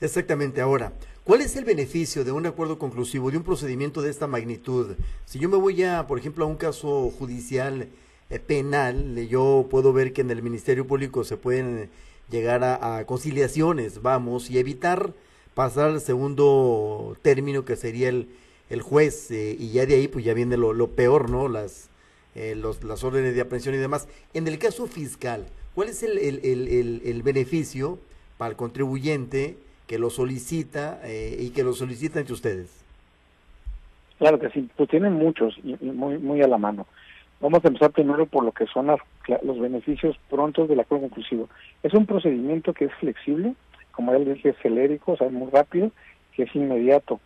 Exactamente. 0.00 0.60
Ahora, 0.60 0.92
¿cuál 1.24 1.40
es 1.40 1.56
el 1.56 1.64
beneficio 1.64 2.22
de 2.22 2.30
un 2.30 2.46
acuerdo 2.46 2.78
conclusivo, 2.78 3.32
de 3.32 3.38
un 3.38 3.42
procedimiento 3.42 4.00
de 4.00 4.10
esta 4.10 4.28
magnitud? 4.28 4.94
Si 5.24 5.40
yo 5.40 5.48
me 5.48 5.56
voy 5.56 5.82
a, 5.82 6.06
por 6.06 6.20
ejemplo, 6.20 6.44
a 6.44 6.48
un 6.48 6.56
caso 6.56 7.10
judicial 7.10 7.88
eh, 8.30 8.38
penal, 8.38 9.26
yo 9.26 9.66
puedo 9.68 9.92
ver 9.92 10.12
que 10.12 10.20
en 10.20 10.30
el 10.30 10.40
Ministerio 10.40 10.86
Público 10.86 11.24
se 11.24 11.36
pueden 11.36 11.90
llegar 12.30 12.64
a, 12.64 13.04
conciliaciones, 13.04 14.02
vamos, 14.02 14.50
y 14.50 14.58
evitar 14.58 15.12
pasar 15.54 15.90
al 15.90 16.00
segundo 16.00 17.16
término 17.22 17.64
que 17.64 17.76
sería 17.76 18.08
el, 18.08 18.28
el 18.70 18.80
juez, 18.80 19.30
eh, 19.30 19.56
y 19.58 19.70
ya 19.70 19.86
de 19.86 19.96
ahí 19.96 20.08
pues 20.08 20.24
ya 20.24 20.34
viene 20.34 20.56
lo, 20.56 20.72
lo 20.72 20.88
peor, 20.88 21.30
¿no? 21.30 21.48
Las, 21.48 21.90
eh, 22.34 22.54
los, 22.54 22.82
las 22.84 23.04
órdenes 23.04 23.34
de 23.34 23.42
aprehensión 23.42 23.74
y 23.74 23.78
demás. 23.78 24.08
En 24.32 24.48
el 24.48 24.58
caso 24.58 24.86
fiscal, 24.86 25.46
¿cuál 25.74 25.90
es 25.90 26.02
el, 26.02 26.18
el, 26.18 27.00
el, 27.04 27.22
beneficio 27.22 27.98
para 28.38 28.50
el 28.50 28.56
contribuyente 28.56 29.56
que 29.86 29.98
lo 29.98 30.08
solicita 30.08 31.00
eh, 31.04 31.36
y 31.38 31.50
que 31.50 31.64
lo 31.64 31.74
solicitan 31.74 32.20
entre 32.20 32.34
ustedes? 32.34 32.82
Claro 34.18 34.38
que 34.38 34.48
sí, 34.50 34.68
pues 34.76 34.88
tienen 34.88 35.14
muchos 35.14 35.54
muy, 35.62 36.16
muy 36.16 36.40
a 36.40 36.48
la 36.48 36.56
mano. 36.56 36.86
Vamos 37.42 37.64
a 37.64 37.68
empezar 37.68 37.90
primero 37.90 38.24
por 38.26 38.44
lo 38.44 38.52
que 38.52 38.66
son 38.66 38.86
los 38.86 39.58
beneficios 39.58 40.16
prontos 40.30 40.68
del 40.68 40.78
acuerdo 40.78 41.08
conclusivo. 41.08 41.48
Es 41.82 41.92
un 41.92 42.06
procedimiento 42.06 42.72
que 42.72 42.84
es 42.84 42.94
flexible, 42.94 43.54
como 43.90 44.12
ya 44.12 44.20
le 44.20 44.34
dije, 44.34 44.50
es 44.50 44.56
celérico, 44.62 45.12
o 45.12 45.16
sea, 45.16 45.28
muy 45.28 45.50
rápido, 45.50 45.90
que 46.36 46.44
es 46.44 46.54
inmediato. 46.54 47.18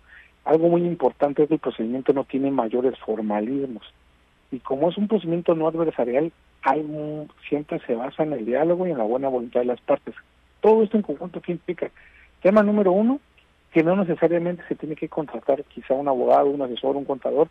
Algo 0.47 0.69
muy 0.71 0.87
importante 0.87 1.43
es 1.43 1.49
que 1.49 1.55
el 1.57 1.61
procedimiento 1.61 2.15
no 2.15 2.25
tiene 2.25 2.51
mayores 2.51 2.99
formalismos. 3.01 3.85
Y 4.51 4.61
como 4.61 4.89
es 4.89 4.97
un 4.97 5.07
procedimiento 5.07 5.55
no 5.55 5.69
adversarial, 5.69 6.33
hay 6.63 6.83
siempre 7.47 7.79
se 7.87 7.95
basa 7.95 8.23
en 8.23 8.33
el 8.33 8.47
diálogo 8.47 8.87
y 8.87 8.93
en 8.93 8.99
la 8.99 9.05
buena 9.05 9.29
voluntad 9.29 9.61
de 9.61 9.67
las 9.67 9.81
partes. 9.83 10.15
Todo 10.63 10.83
esto 10.83 10.97
en 10.97 11.03
conjunto, 11.03 11.43
¿qué 11.43 11.53
implica? 11.53 11.91
Tema 12.41 12.63
número 12.63 12.91
uno, 12.91 13.21
que 13.71 13.83
no 13.83 13.95
necesariamente 13.97 14.63
se 14.67 14.77
tiene 14.77 14.97
que 14.97 15.11
contratar 15.11 15.63
quizá 15.65 15.93
un 15.93 16.09
abogado, 16.09 16.47
un 16.47 16.63
asesor, 16.63 16.97
un 16.97 17.05
contador, 17.05 17.49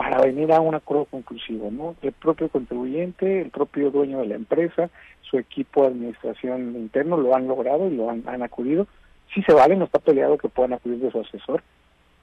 para 0.00 0.18
venir 0.22 0.50
a 0.50 0.60
un 0.60 0.74
acuerdo 0.74 1.04
conclusivo, 1.04 1.70
¿no? 1.70 1.94
El 2.00 2.12
propio 2.12 2.48
contribuyente, 2.48 3.42
el 3.42 3.50
propio 3.50 3.90
dueño 3.90 4.20
de 4.20 4.28
la 4.28 4.34
empresa, 4.34 4.88
su 5.20 5.36
equipo 5.36 5.82
de 5.82 5.88
administración 5.88 6.74
interno 6.74 7.18
lo 7.18 7.36
han 7.36 7.46
logrado 7.46 7.86
y 7.86 7.96
lo 7.96 8.08
han, 8.08 8.42
acudido. 8.42 8.86
Si 9.34 9.42
se 9.42 9.52
vale, 9.52 9.76
no 9.76 9.84
está 9.84 9.98
peleado 9.98 10.38
que 10.38 10.48
puedan 10.48 10.72
acudir 10.72 11.00
de 11.00 11.10
su 11.10 11.20
asesor. 11.20 11.62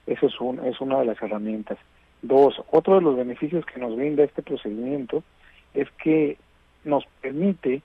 Eso 0.08 0.26
es, 0.26 0.40
un, 0.40 0.58
es 0.66 0.80
una 0.80 0.98
de 0.98 1.04
las 1.04 1.22
herramientas. 1.22 1.78
Dos, 2.20 2.60
otro 2.72 2.96
de 2.96 3.02
los 3.02 3.16
beneficios 3.16 3.64
que 3.64 3.78
nos 3.78 3.94
brinda 3.94 4.24
este 4.24 4.42
procedimiento 4.42 5.22
es 5.72 5.88
que 6.02 6.36
nos 6.82 7.04
permite 7.20 7.82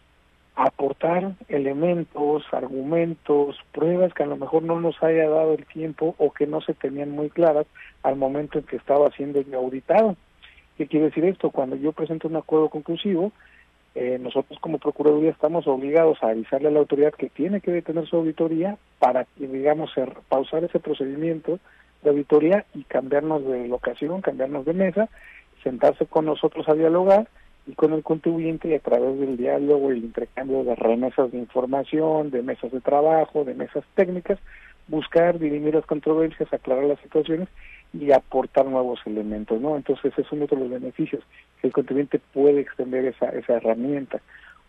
aportar 0.55 1.33
elementos, 1.49 2.45
argumentos, 2.51 3.57
pruebas 3.71 4.11
que 4.15 4.23
a 4.23 4.27
lo 4.27 4.37
mejor 4.37 4.63
no 4.63 4.81
nos 4.81 5.01
haya 5.03 5.29
dado 5.29 5.53
el 5.53 5.67
tiempo 5.67 6.15
o 6.17 6.31
que 6.31 6.47
no 6.47 6.61
se 6.61 6.73
tenían 6.73 7.11
muy 7.11 7.29
claras 7.29 7.67
al 8.03 8.15
momento 8.15 8.59
en 8.59 8.65
que 8.65 8.75
estaba 8.75 9.09
siendo 9.11 9.41
auditado. 9.55 10.15
¿Qué 10.77 10.87
quiere 10.87 11.05
decir 11.07 11.25
esto? 11.25 11.51
Cuando 11.51 11.75
yo 11.75 11.91
presento 11.91 12.27
un 12.27 12.35
acuerdo 12.35 12.69
conclusivo, 12.69 13.31
eh, 13.95 14.17
nosotros 14.19 14.59
como 14.59 14.79
Procuraduría 14.79 15.29
estamos 15.29 15.67
obligados 15.67 16.17
a 16.23 16.29
avisarle 16.29 16.69
a 16.69 16.71
la 16.71 16.79
autoridad 16.79 17.13
que 17.13 17.29
tiene 17.29 17.61
que 17.61 17.71
detener 17.71 18.07
su 18.07 18.17
auditoría 18.17 18.77
para, 18.99 19.27
digamos, 19.37 19.91
pausar 20.29 20.63
ese 20.63 20.79
procedimiento 20.79 21.59
de 22.01 22.09
auditoría 22.09 22.65
y 22.73 22.83
cambiarnos 22.83 23.45
de 23.45 23.67
locación, 23.67 24.21
cambiarnos 24.21 24.65
de 24.65 24.73
mesa, 24.73 25.09
sentarse 25.63 26.07
con 26.07 26.25
nosotros 26.25 26.67
a 26.67 26.73
dialogar 26.73 27.27
y 27.67 27.73
con 27.73 27.93
el 27.93 28.03
contribuyente 28.03 28.67
y 28.67 28.73
a 28.73 28.79
través 28.79 29.17
del 29.19 29.37
diálogo 29.37 29.91
el 29.91 29.99
intercambio 29.99 30.63
de 30.63 30.75
remesas 30.75 31.31
de 31.31 31.37
información, 31.37 32.31
de 32.31 32.41
mesas 32.41 32.71
de 32.71 32.81
trabajo, 32.81 33.45
de 33.45 33.53
mesas 33.53 33.83
técnicas, 33.95 34.39
buscar 34.87 35.39
dirimir 35.39 35.75
las 35.75 35.85
controversias, 35.85 36.51
aclarar 36.51 36.85
las 36.85 36.99
situaciones 36.99 37.47
y 37.93 38.11
aportar 38.11 38.65
nuevos 38.65 38.99
elementos, 39.05 39.61
¿no? 39.61 39.75
Entonces 39.77 40.13
es 40.17 40.31
uno 40.31 40.47
de 40.47 40.57
los 40.57 40.69
beneficios, 40.69 41.23
que 41.61 41.67
el 41.67 41.73
contribuyente 41.73 42.19
puede 42.33 42.61
extender 42.61 43.05
esa, 43.05 43.29
esa 43.29 43.53
herramienta. 43.53 44.19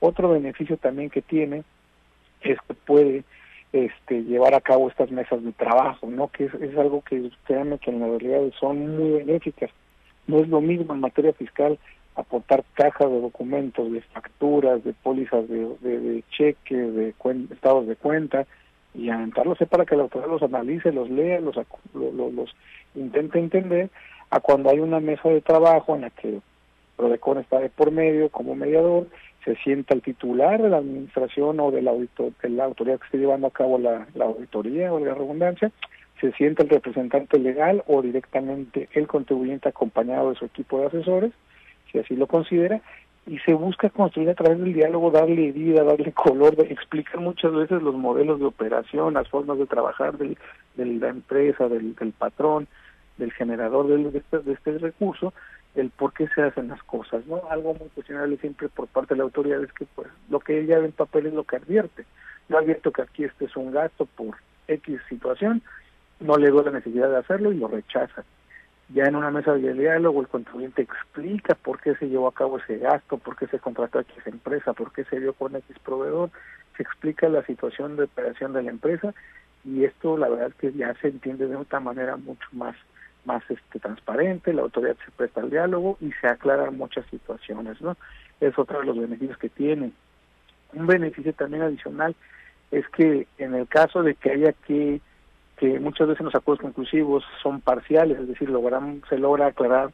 Otro 0.01 0.29
beneficio 0.29 0.77
también 0.77 1.11
que 1.11 1.23
tiene 1.23 1.65
es 2.43 2.59
que 2.69 2.75
puede 2.75 3.25
este, 3.73 4.23
llevar 4.23 4.55
a 4.55 4.61
cabo 4.61 4.89
estas 4.89 5.11
mesas 5.11 5.43
de 5.43 5.53
trabajo, 5.53 6.07
¿no? 6.07 6.29
Que 6.29 6.45
es, 6.45 6.79
algo 6.79 7.03
que 7.03 7.31
créanme 7.45 7.79
que 7.79 7.91
en 7.91 8.01
la 8.01 8.07
realidad 8.07 8.41
son 8.61 8.97
muy 8.97 9.25
benéficas. 9.25 9.71
No 10.27 10.39
es 10.39 10.49
lo 10.49 10.61
mismo 10.61 10.95
en 10.95 11.01
materia 11.01 11.33
fiscal 11.33 11.79
aportar 12.15 12.63
cajas 12.75 13.11
de 13.11 13.21
documentos, 13.21 13.91
de 13.91 14.01
facturas, 14.01 14.85
de 14.85 14.93
pólizas 14.93 15.49
de, 15.49 15.67
de, 15.81 16.23
cheques, 16.31 16.95
de 16.95 17.15
estados 17.51 17.89
de 17.89 17.97
cuenta, 17.97 18.47
y 18.95 19.11
aventarlos 19.11 19.59
para 19.69 19.85
que 19.85 19.97
la 19.97 20.05
autoridad 20.05 20.31
los 20.31 20.43
analice, 20.43 20.93
los 20.93 21.11
lea, 21.11 21.41
los, 21.41 21.57
los, 21.95 22.55
intente 22.95 23.39
entender, 23.39 23.91
a 24.31 24.41
cuando 24.41 24.71
hay 24.71 24.79
una 24.79 25.01
mesa 25.01 25.29
de 25.29 25.41
trabajo 25.41 25.95
en 25.95 26.03
la 26.03 26.11
que 26.11 26.41
Prodecon 26.97 27.39
está 27.39 27.59
de 27.59 27.71
por 27.71 27.91
medio 27.91 28.29
como 28.31 28.55
mediador, 28.55 29.09
se 29.45 29.57
sienta 29.57 29.95
el 29.95 30.03
titular 30.03 30.63
de 30.63 30.71
la 30.71 30.79
administración 30.79 31.61
o 31.61 31.71
de 31.71 31.83
la, 31.83 31.93
de 31.93 32.49
la 32.49 32.65
autoridad 32.65 32.99
que 32.99 33.05
esté 33.07 33.19
llevando 33.19 33.49
a 33.49 33.53
cabo 33.53 33.79
la, 33.79 34.07
la 34.15 34.27
auditoría 34.27 34.93
o 34.93 35.01
la 35.01 35.15
redundancia, 35.15 35.71
se 36.21 36.33
sienta 36.33 36.63
el 36.63 36.71
representante 36.71 37.39
legal 37.39 37.83
o 37.87 38.01
directamente 38.01 38.89
el 38.93 39.07
contribuyente 39.07 39.69
acompañado 39.69 40.31
de 40.31 40.37
su 40.37 40.45
equipo 40.47 40.81
de 40.81 40.87
asesores, 40.87 41.33
si 41.91 41.99
así 41.99 42.17
lo 42.17 42.27
considera, 42.27 42.81
y 43.27 43.39
se 43.39 43.55
busca 43.55 43.89
construir 43.89 44.31
a 44.31 44.35
través 44.35 44.59
del 44.61 44.75
diálogo, 44.75 45.11
darle 45.11 45.53
vida, 45.53 45.83
darle 45.83 46.13
color, 46.13 46.55
explicar 46.69 47.21
muchas 47.21 47.53
veces 47.53 47.83
los 47.83 47.95
modelos 47.95 48.39
de 48.39 48.47
operación, 48.47 49.15
las 49.15 49.29
formas 49.29 49.59
de 49.59 49.67
trabajar 49.67 50.19
de, 50.19 50.37
la 50.77 51.09
empresa, 51.09 51.69
del, 51.69 51.95
patrón, 52.19 52.69
del 53.17 53.33
generador 53.33 53.87
de, 53.89 54.19
este, 54.19 54.39
de, 54.41 54.53
este, 54.53 54.79
recurso, 54.79 55.33
el 55.75 55.91
por 55.91 56.13
qué 56.13 56.29
se 56.35 56.43
hacen 56.43 56.69
las 56.69 56.83
cosas, 56.83 57.27
¿no? 57.27 57.43
Algo 57.51 57.75
muy 57.75 57.89
cuestionable 57.89 58.37
siempre 58.37 58.69
por 58.69 58.87
parte 58.89 59.15
de 59.15 59.19
la 59.19 59.25
autoridad 59.25 59.63
es 59.63 59.73
que 59.73 59.87
pues 59.95 60.09
lo 60.29 60.39
que 60.41 60.61
ella 60.61 60.79
ve 60.79 60.87
en 60.87 60.93
papel 60.93 61.27
es 61.27 61.35
lo 61.35 61.45
que 61.45 61.57
advierte. 61.57 62.05
Yo 62.49 62.59
advierto 62.59 62.93
que 62.93 63.03
aquí 63.03 63.25
este 63.25 63.47
es 63.47 63.57
un 63.57 63.73
gasto 63.73 64.05
por 64.05 64.37
X 64.69 65.01
situación, 65.09 65.63
no 66.21 66.37
le 66.37 66.51
doy 66.51 66.65
la 66.65 66.73
necesidad 66.73 67.09
de 67.09 67.17
hacerlo 67.17 67.53
y 67.53 67.57
lo 67.57 67.69
rechaza 67.69 68.25
ya 68.91 69.05
en 69.05 69.17
una 69.17 69.31
mesa 69.31 69.55
de 69.55 69.73
diálogo 69.73 70.21
el 70.21 70.29
contribuyente 70.29 70.83
explica 70.83 71.55
por 71.55 71.81
qué 71.81 71.95
se 71.97 72.09
llevó 72.09 72.29
a 72.29 72.35
cabo 72.35 72.59
ese 72.59 72.79
gasto, 72.79 73.19
por 73.19 73.37
qué 73.37 73.47
se 73.47 73.59
contrató 73.59 73.99
a 73.99 74.03
X 74.03 74.15
empresa, 74.27 74.73
por 74.73 74.93
qué 74.93 75.05
se 75.05 75.21
dio 75.21 75.33
con 75.33 75.57
X 75.57 75.77
proveedor, 75.83 76.31
se 76.77 76.83
explica 76.83 77.29
la 77.29 77.45
situación 77.47 77.97
de 77.97 78.05
operación 78.05 78.53
de 78.53 78.63
la 78.63 78.71
empresa 78.71 79.15
y 79.65 79.85
esto 79.85 80.19
la 80.19 80.29
verdad 80.29 80.53
que 80.59 80.73
ya 80.73 80.95
se 81.01 81.09
entiende 81.09 81.47
de 81.47 81.57
otra 81.57 81.81
manera 81.81 82.17
mucho 82.17 82.47
más 82.53 82.77
más 83.25 83.43
este 83.49 83.81
transparente, 83.81 84.53
la 84.53 84.63
autoridad 84.63 84.97
se 85.03 85.11
presta 85.13 85.41
al 85.41 85.49
diálogo 85.49 85.97
y 86.01 86.13
se 86.21 86.27
aclaran 86.27 86.77
muchas 86.77 87.07
situaciones, 87.07 87.81
¿no? 87.81 87.97
Es 88.39 88.59
otro 88.59 88.81
de 88.81 88.85
los 88.85 88.99
beneficios 88.99 89.39
que 89.39 89.49
tiene. 89.49 89.93
Un 90.75 90.87
beneficio 90.87 91.33
también 91.33 91.63
adicional 91.63 92.15
es 92.71 92.87
que 92.91 93.27
en 93.39 93.55
el 93.55 93.67
caso 93.67 94.03
de 94.03 94.15
que 94.15 94.31
haya 94.31 94.53
que 94.53 95.01
que 95.65 95.81
muchas 95.81 96.09
veces 96.09 96.23
los 96.23 96.35
acuerdos 96.35 96.63
conclusivos 96.63 97.25
son 97.43 97.63
parciales, 97.63 98.19
es 98.19 98.29
decir, 98.29 98.51
logran, 98.51 99.03
se 99.09 99.17
logra 99.17 99.47
aclarar, 99.47 99.93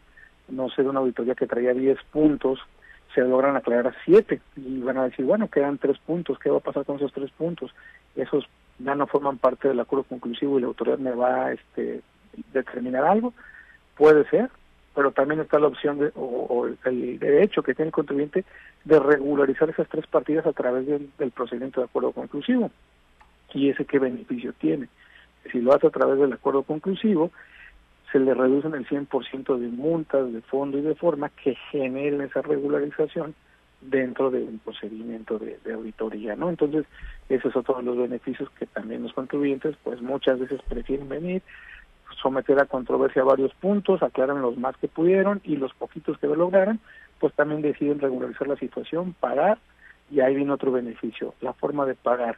no 0.48 0.68
sé, 0.70 0.82
de 0.82 0.88
una 0.88 0.98
auditoría 0.98 1.36
que 1.36 1.46
traía 1.46 1.72
10 1.72 1.96
puntos, 2.10 2.58
se 3.14 3.20
logran 3.20 3.54
aclarar 3.54 3.94
7 4.04 4.40
y 4.56 4.80
van 4.80 4.98
a 4.98 5.04
decir, 5.04 5.24
bueno, 5.24 5.48
quedan 5.48 5.78
3 5.78 5.96
puntos, 5.98 6.40
¿qué 6.40 6.50
va 6.50 6.56
a 6.56 6.60
pasar 6.60 6.84
con 6.84 6.96
esos 6.96 7.12
3 7.12 7.30
puntos? 7.30 7.72
Esos 8.16 8.48
ya 8.80 8.96
no 8.96 9.06
forman 9.06 9.38
parte 9.38 9.68
del 9.68 9.78
acuerdo 9.78 10.02
conclusivo 10.04 10.58
y 10.58 10.62
la 10.62 10.66
autoridad 10.66 10.98
me 10.98 11.12
va 11.12 11.46
a 11.46 11.52
este, 11.52 12.00
determinar 12.52 13.04
algo, 13.04 13.32
puede 13.96 14.28
ser, 14.28 14.50
pero 14.92 15.12
también 15.12 15.40
está 15.40 15.60
la 15.60 15.68
opción 15.68 16.00
de, 16.00 16.10
o, 16.16 16.68
el 16.84 17.18
derecho 17.20 17.62
que 17.62 17.74
tiene 17.74 17.90
el 17.90 17.94
contribuyente 17.94 18.44
de 18.84 18.98
regularizar 18.98 19.70
esas 19.70 19.88
tres 19.88 20.08
partidas 20.08 20.46
a 20.46 20.52
través 20.52 20.88
del, 20.88 21.10
del 21.16 21.30
procedimiento 21.30 21.80
de 21.80 21.86
acuerdo 21.86 22.10
conclusivo. 22.10 22.72
¿Y 23.54 23.68
ese 23.68 23.84
qué 23.84 24.00
beneficio 24.00 24.52
tiene? 24.54 24.88
Si 25.50 25.60
lo 25.60 25.74
hace 25.74 25.86
a 25.86 25.90
través 25.90 26.18
del 26.18 26.32
acuerdo 26.32 26.62
conclusivo, 26.62 27.30
se 28.12 28.18
le 28.18 28.34
reducen 28.34 28.74
el 28.74 28.86
100% 28.86 29.56
de 29.56 29.68
multas 29.68 30.32
de 30.32 30.40
fondo 30.42 30.78
y 30.78 30.82
de 30.82 30.94
forma 30.94 31.28
que 31.28 31.54
generen 31.70 32.20
esa 32.22 32.42
regularización 32.42 33.34
dentro 33.80 34.30
de 34.30 34.42
un 34.42 34.58
procedimiento 34.58 35.38
de, 35.38 35.58
auditoría, 35.72 36.36
¿no? 36.36 36.50
Entonces, 36.50 36.84
ese 37.28 37.48
es 37.48 37.56
otro 37.56 37.76
de 37.76 37.84
los 37.84 37.96
beneficios 37.96 38.50
que 38.50 38.66
también 38.66 39.02
los 39.02 39.12
contribuyentes, 39.12 39.76
pues 39.82 40.02
muchas 40.02 40.38
veces 40.38 40.60
prefieren 40.68 41.08
venir, 41.08 41.42
someter 42.20 42.60
a 42.60 42.66
controversia 42.66 43.22
varios 43.24 43.54
puntos, 43.54 44.02
aclaran 44.02 44.42
los 44.42 44.58
más 44.58 44.76
que 44.76 44.88
pudieron 44.88 45.40
y 45.44 45.56
los 45.56 45.72
poquitos 45.74 46.18
que 46.18 46.26
lo 46.26 46.34
lograran, 46.34 46.80
pues 47.18 47.32
también 47.34 47.62
deciden 47.62 48.00
regularizar 48.00 48.48
la 48.48 48.56
situación, 48.56 49.14
pagar 49.18 49.58
y 50.10 50.20
ahí 50.20 50.34
viene 50.34 50.52
otro 50.52 50.72
beneficio, 50.72 51.34
la 51.40 51.52
forma 51.52 51.86
de 51.86 51.94
pagar. 51.94 52.36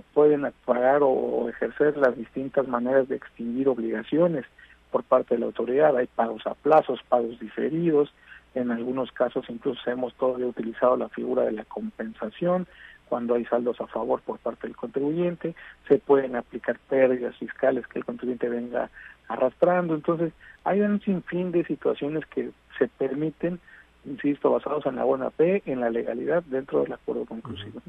Pueden 0.00 0.50
pagar 0.64 1.00
o 1.02 1.48
ejercer 1.48 1.96
las 1.96 2.16
distintas 2.16 2.66
maneras 2.66 3.08
de 3.08 3.16
extinguir 3.16 3.68
obligaciones 3.68 4.44
por 4.90 5.02
parte 5.04 5.34
de 5.34 5.40
la 5.40 5.46
autoridad. 5.46 5.96
Hay 5.96 6.06
pagos 6.06 6.46
a 6.46 6.54
plazos, 6.54 7.00
pagos 7.08 7.38
diferidos, 7.40 8.12
en 8.54 8.70
algunos 8.70 9.10
casos 9.12 9.46
incluso 9.48 9.90
hemos 9.90 10.14
todavía 10.14 10.46
utilizado 10.46 10.96
la 10.96 11.08
figura 11.08 11.44
de 11.44 11.52
la 11.52 11.64
compensación 11.64 12.66
cuando 13.12 13.34
hay 13.34 13.44
saldos 13.44 13.78
a 13.78 13.86
favor 13.86 14.22
por 14.22 14.38
parte 14.38 14.66
del 14.66 14.74
contribuyente, 14.74 15.54
se 15.86 15.98
pueden 15.98 16.34
aplicar 16.34 16.78
pérdidas 16.88 17.36
fiscales 17.36 17.86
que 17.86 17.98
el 17.98 18.06
contribuyente 18.06 18.48
venga 18.48 18.88
arrastrando, 19.28 19.94
entonces 19.94 20.32
hay 20.64 20.80
un 20.80 20.98
sinfín 21.02 21.52
de 21.52 21.62
situaciones 21.64 22.24
que 22.24 22.52
se 22.78 22.88
permiten, 22.88 23.60
insisto, 24.06 24.50
basados 24.50 24.86
en 24.86 24.96
la 24.96 25.04
buena 25.04 25.30
fe, 25.30 25.62
en 25.66 25.80
la 25.80 25.90
legalidad 25.90 26.42
dentro 26.44 26.84
del 26.84 26.94
acuerdo 26.94 27.26
conclusivo. 27.26 27.82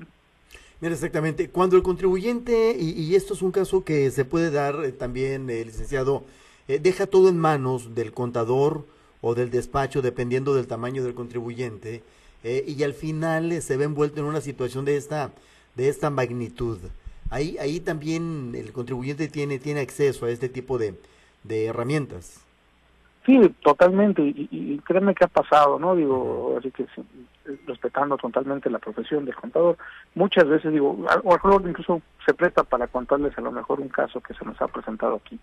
Exactamente. 0.92 1.50
Cuando 1.50 1.78
el 1.78 1.84
contribuyente, 1.84 2.76
y, 2.78 3.16
esto 3.16 3.34
es 3.34 3.42
un 3.42 3.52
caso 3.52 3.84
que 3.84 4.12
se 4.12 4.26
puede 4.26 4.52
dar 4.52 4.84
eh, 4.84 4.92
también, 4.92 5.50
eh, 5.50 5.64
licenciado, 5.64 6.26
eh, 6.68 6.80
deja 6.80 7.08
todo 7.08 7.30
en 7.30 7.38
manos 7.38 7.96
del 7.96 8.14
contador 8.14 8.86
o 9.22 9.36
del 9.36 9.50
despacho, 9.50 10.02
dependiendo 10.02 10.54
del 10.54 10.68
tamaño 10.68 11.04
del 11.04 11.14
contribuyente, 11.14 12.04
eh, 12.44 12.66
y 12.68 12.84
al 12.84 12.94
final 12.94 13.62
se 13.62 13.78
ve 13.78 13.86
envuelto 13.86 14.20
en 14.20 14.26
una 14.26 14.42
situación 14.42 14.84
de 14.86 14.98
esta, 14.98 15.32
de 15.76 15.88
esta 15.88 16.10
magnitud. 16.10 16.78
Ahí, 17.30 17.58
ahí 17.58 17.80
también 17.80 18.54
el 18.54 18.74
contribuyente 18.74 19.28
tiene, 19.28 19.60
tiene 19.60 19.80
acceso 19.80 20.26
a 20.26 20.30
este 20.30 20.50
tipo 20.50 20.78
de, 20.78 20.96
de 21.44 21.66
herramientas. 21.66 22.42
Sí, 23.26 23.40
totalmente, 23.62 24.22
y, 24.22 24.50
y, 24.52 24.78
créeme 24.80 25.16
que 25.16 25.24
ha 25.24 25.30
pasado, 25.30 25.80
¿no? 25.80 25.96
Digo, 25.96 26.58
así 26.60 26.70
que 26.72 26.86
respetando 27.68 28.18
totalmente 28.18 28.70
la 28.70 28.80
profesión 28.80 29.26
del 29.26 29.36
contador, 29.36 29.78
muchas 30.16 30.48
veces 30.48 30.72
digo, 30.72 30.98
o 31.24 31.32
mejor 31.32 31.64
incluso 31.68 32.02
se 32.26 32.34
presta 32.34 32.64
para 32.64 32.88
contarles 32.88 33.38
a 33.38 33.42
lo 33.42 33.52
mejor 33.52 33.80
un 33.80 33.90
caso 33.90 34.22
que 34.22 34.34
se 34.34 34.46
nos 34.46 34.62
ha 34.62 34.68
presentado 34.68 35.16
aquí. 35.16 35.40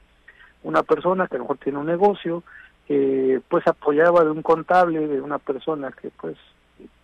Una 0.63 0.83
persona 0.83 1.27
que 1.27 1.37
a 1.37 1.39
lo 1.39 1.45
mejor 1.45 1.59
tiene 1.59 1.79
un 1.79 1.87
negocio, 1.87 2.43
eh, 2.89 3.41
pues 3.49 3.67
apoyaba 3.67 4.25
de 4.25 4.31
un 4.31 4.43
contable, 4.43 5.07
de 5.07 5.21
una 5.21 5.39
persona 5.39 5.93
que 5.93 6.11
pues 6.11 6.37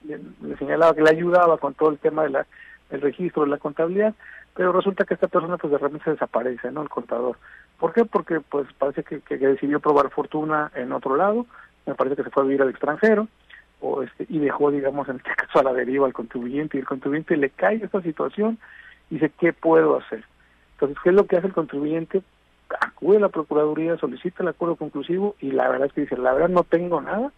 le, 0.05 0.57
señalaba 0.59 0.95
que 0.95 1.03
le 1.03 1.11
ayudaba 1.11 1.59
con 1.59 1.75
todo 1.75 1.91
el 1.91 1.99
tema 1.99 2.25
de 2.25 2.31
la, 2.31 2.47
del 2.91 3.01
registro 3.01 3.45
de 3.45 3.51
la 3.51 3.59
contabilidad, 3.59 4.15
pero 4.55 4.73
resulta 4.73 5.05
que 5.05 5.15
esta 5.15 5.29
persona 5.29 5.59
pues 5.59 5.71
de 5.71 5.79
repente 5.79 6.05
se 6.05 6.11
desaparece, 6.13 6.71
¿no? 6.71 6.83
El 6.83 6.89
contador. 6.89 7.37
¿Por 7.79 7.93
qué? 7.93 8.05
Porque 8.05 8.41
pues 8.41 8.67
parece 8.79 9.05
que, 9.05 9.21
que, 9.21 9.37
decidió 9.37 9.81
probar 9.81 10.11
fortuna 10.11 10.71
en 10.75 10.93
otro 10.93 11.17
lado, 11.17 11.47
me 11.85 11.95
parece 11.95 12.17
que 12.17 12.25
se 12.25 12.31
fue 12.31 12.43
a 12.43 12.47
vivir 12.47 12.63
al 12.63 12.71
extranjero, 12.71 13.29
o 13.87 14.03
este, 14.03 14.27
y 14.29 14.39
dejó, 14.39 14.71
digamos, 14.71 15.09
en 15.09 15.17
este 15.17 15.31
caso 15.35 15.61
a 15.61 15.63
la 15.63 15.73
deriva 15.73 16.07
al 16.07 16.13
contribuyente, 16.13 16.77
y 16.77 16.81
el 16.81 16.87
contribuyente 16.87 17.37
le 17.37 17.51
cae 17.51 17.77
esta 17.77 18.03
situación 18.03 18.59
y 19.11 19.15
dice, 19.15 19.31
¿qué 19.39 19.53
puedo 19.53 19.99
hacer? 19.99 20.25
Entonces, 20.73 20.99
¿qué 21.03 21.11
es 21.11 21.15
lo 21.15 21.27
que 21.27 21.37
hace 21.37 21.47
el 21.47 21.53
contribuyente? 21.53 22.23
acude 22.81 23.19
a 23.19 23.21
la 23.21 23.29
Procuraduría, 23.29 23.97
solicita 23.97 24.43
el 24.43 24.49
acuerdo 24.49 24.77
conclusivo 24.77 25.37
y 25.41 25.53
la 25.53 25.69
verdad 25.69 25.87
es 25.87 25.93
que 25.93 26.01
dice, 26.03 26.17
la 26.17 26.33
verdad 26.33 26.49
no 26.49 26.65
tengo 26.65 27.01
nada, 27.01 27.33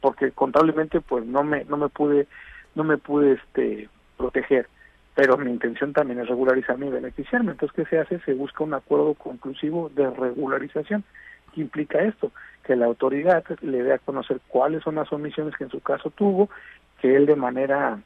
porque 0.00 0.30
contablemente 0.32 1.00
pues 1.00 1.24
no 1.24 1.42
me, 1.42 1.64
no 1.64 1.76
me 1.76 1.88
pude, 1.88 2.26
no 2.74 2.84
me 2.84 2.98
pude 2.98 3.32
este 3.32 3.88
proteger, 4.16 4.68
pero 5.14 5.36
mi 5.36 5.50
intención 5.50 5.92
también 5.92 6.20
es 6.20 6.28
regularizarme 6.28 6.86
y 6.86 6.90
beneficiarme. 6.90 7.52
Entonces, 7.52 7.74
¿qué 7.74 7.84
se 7.86 7.98
hace? 7.98 8.20
Se 8.20 8.34
busca 8.34 8.64
un 8.64 8.74
acuerdo 8.74 9.14
conclusivo 9.14 9.90
de 9.94 10.10
regularización. 10.10 11.04
¿Qué 11.54 11.62
implica 11.62 12.02
esto? 12.02 12.32
Que 12.66 12.76
la 12.76 12.86
autoridad 12.86 13.44
le 13.62 13.82
dé 13.82 13.92
a 13.92 13.98
conocer 13.98 14.40
cuáles 14.48 14.82
son 14.82 14.96
las 14.96 15.12
omisiones 15.12 15.54
que 15.56 15.64
en 15.64 15.70
su 15.70 15.80
caso 15.80 16.10
tuvo, 16.10 16.50
que 17.00 17.14
él 17.14 17.26
de 17.26 17.36
manera 17.36 17.98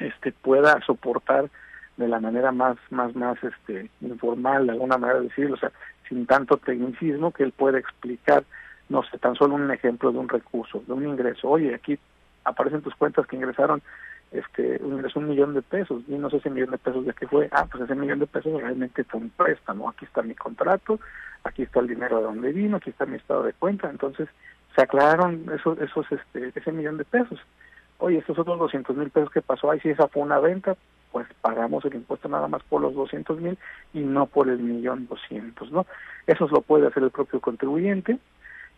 este 0.00 0.32
pueda 0.32 0.80
soportar 0.84 1.48
de 1.96 2.08
la 2.08 2.18
manera 2.18 2.50
más 2.50 2.76
más 2.90 3.14
más 3.14 3.38
este 3.44 3.88
informal 4.00 4.66
de 4.66 4.72
alguna 4.72 4.98
manera 4.98 5.20
de 5.20 5.28
decirlo 5.28 5.54
o 5.54 5.58
sea 5.58 5.70
sin 6.08 6.26
tanto 6.26 6.56
tecnicismo 6.56 7.32
que 7.32 7.44
él 7.44 7.52
pueda 7.52 7.78
explicar, 7.78 8.44
no 8.88 9.02
sé, 9.04 9.18
tan 9.18 9.34
solo 9.34 9.54
un 9.54 9.70
ejemplo 9.70 10.12
de 10.12 10.18
un 10.18 10.28
recurso, 10.28 10.82
de 10.86 10.92
un 10.92 11.06
ingreso. 11.06 11.48
Oye, 11.48 11.74
aquí 11.74 11.98
aparecen 12.44 12.82
tus 12.82 12.94
cuentas 12.94 13.26
que 13.26 13.36
ingresaron 13.36 13.82
este 14.34 14.80
ingreso 14.82 15.20
un 15.20 15.28
millón 15.28 15.54
de 15.54 15.62
pesos 15.62 16.02
y 16.08 16.12
no 16.12 16.28
sé 16.28 16.38
ese 16.38 16.50
millón 16.50 16.72
de 16.72 16.78
pesos 16.78 17.06
de 17.06 17.12
qué 17.12 17.26
fue. 17.26 17.48
Ah 17.52 17.66
pues 17.70 17.84
ese 17.84 17.94
millón 17.94 18.18
de 18.18 18.26
pesos 18.26 18.60
realmente 18.60 19.04
fue 19.04 19.20
un 19.20 19.30
préstamo. 19.30 19.88
Aquí 19.88 20.04
está 20.04 20.22
mi 20.22 20.34
contrato 20.34 20.98
aquí 21.44 21.62
está 21.62 21.80
el 21.80 21.88
dinero 21.88 22.18
de 22.18 22.24
donde 22.24 22.52
vino 22.52 22.78
aquí 22.78 22.90
está 22.90 23.06
mi 23.06 23.16
estado 23.16 23.44
de 23.44 23.52
cuenta. 23.52 23.88
Entonces 23.88 24.28
se 24.74 24.82
aclararon 24.82 25.46
esos 25.54 25.78
esos 25.80 26.06
este 26.10 26.52
ese 26.58 26.72
millón 26.72 26.98
de 26.98 27.04
pesos. 27.04 27.38
Oye 27.98 28.18
estos 28.18 28.38
otros 28.38 28.58
doscientos 28.58 28.96
mil 28.96 29.10
pesos 29.10 29.30
que 29.30 29.42
pasó 29.42 29.70
ahí 29.70 29.80
si 29.80 29.90
esa 29.90 30.08
fue 30.08 30.22
una 30.22 30.40
venta 30.40 30.76
pues 31.14 31.28
pagamos 31.40 31.84
el 31.84 31.94
impuesto 31.94 32.28
nada 32.28 32.48
más 32.48 32.60
por 32.64 32.80
los 32.80 32.92
200 32.92 33.40
mil 33.40 33.56
y 33.92 34.00
no 34.00 34.26
por 34.26 34.48
el 34.48 34.58
millón 34.58 35.06
doscientos, 35.06 35.70
¿no? 35.70 35.86
Eso 36.26 36.48
lo 36.48 36.60
puede 36.60 36.88
hacer 36.88 37.04
el 37.04 37.12
propio 37.12 37.40
contribuyente 37.40 38.18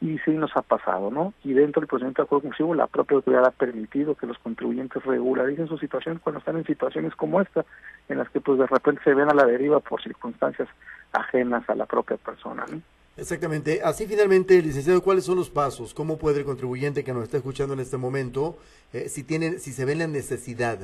y 0.01 0.19
sí 0.19 0.33
nos 0.33 0.55
ha 0.57 0.63
pasado, 0.63 1.11
¿no? 1.11 1.33
Y 1.43 1.55
dentro 1.55 1.81
del 1.81 1.89
procedimiento 1.89 2.23
de 2.23 2.27
acuerdo 2.27 2.43
conclusivo, 2.43 2.75
la 2.75 2.87
propia 2.87 3.17
autoridad 3.17 3.47
ha 3.47 3.51
permitido 3.51 4.15
que 4.15 4.27
los 4.27 4.39
contribuyentes 4.39 5.03
regularicen 5.05 5.69
su 5.69 5.79
situación 5.79 6.21
cuando 6.23 6.41
están 6.41 6.57
en 6.57 6.67
situaciones 6.67 7.15
como 7.15 7.41
esta, 7.41 7.65
en 8.09 8.19
las 8.19 8.29
que 8.31 8.41
pues 8.41 8.59
de 8.59 8.67
repente 8.67 9.03
se 9.05 9.15
ven 9.15 9.31
a 9.31 9.35
la 9.35 9.47
deriva 9.47 9.81
por 9.81 10.03
circunstancias 10.03 10.69
ajenas 11.13 11.69
a 11.69 11.75
la 11.75 11.87
propia 11.87 12.17
persona, 12.19 12.67
¿no? 12.71 12.81
Exactamente. 13.17 13.81
Así 13.83 14.07
finalmente, 14.07 14.61
licenciado, 14.61 15.03
¿cuáles 15.03 15.25
son 15.25 15.37
los 15.37 15.49
pasos? 15.49 15.95
¿Cómo 15.95 16.19
puede 16.19 16.41
el 16.41 16.45
contribuyente 16.45 17.03
que 17.03 17.15
nos 17.15 17.23
está 17.23 17.39
escuchando 17.39 17.73
en 17.73 17.81
este 17.81 17.97
momento, 17.97 18.59
eh, 18.93 19.09
si 19.09 19.25
tiene, 19.25 19.59
si 19.59 19.73
se 19.73 19.87
ve 19.87 19.95
la 19.95 20.07
necesidad 20.07 20.79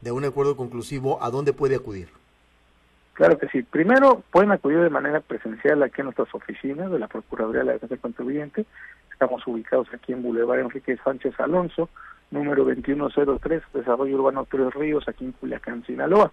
de 0.00 0.10
un 0.10 0.24
acuerdo 0.24 0.56
conclusivo, 0.56 1.22
¿a 1.22 1.30
dónde 1.30 1.52
puede 1.52 1.76
acudir? 1.76 2.08
Claro 3.16 3.38
que 3.38 3.48
sí. 3.48 3.62
Primero, 3.62 4.22
pueden 4.30 4.52
acudir 4.52 4.78
de 4.78 4.90
manera 4.90 5.20
presencial 5.20 5.82
aquí 5.82 6.02
en 6.02 6.04
nuestras 6.04 6.28
oficinas 6.34 6.90
de 6.90 6.98
la 6.98 7.08
Procuraduría 7.08 7.60
de 7.60 7.66
la 7.66 7.72
Defensa 7.72 7.94
del 7.94 8.02
Contribuyente. 8.02 8.66
Estamos 9.10 9.46
ubicados 9.46 9.88
aquí 9.94 10.12
en 10.12 10.22
Boulevard 10.22 10.60
Enrique 10.60 10.98
Sánchez 11.02 11.32
Alonso, 11.40 11.88
número 12.30 12.64
2103, 12.64 13.62
Desarrollo 13.72 14.16
Urbano 14.16 14.46
Tres 14.50 14.74
Ríos, 14.74 15.08
aquí 15.08 15.24
en 15.24 15.32
Culiacán, 15.32 15.82
Sinaloa. 15.86 16.30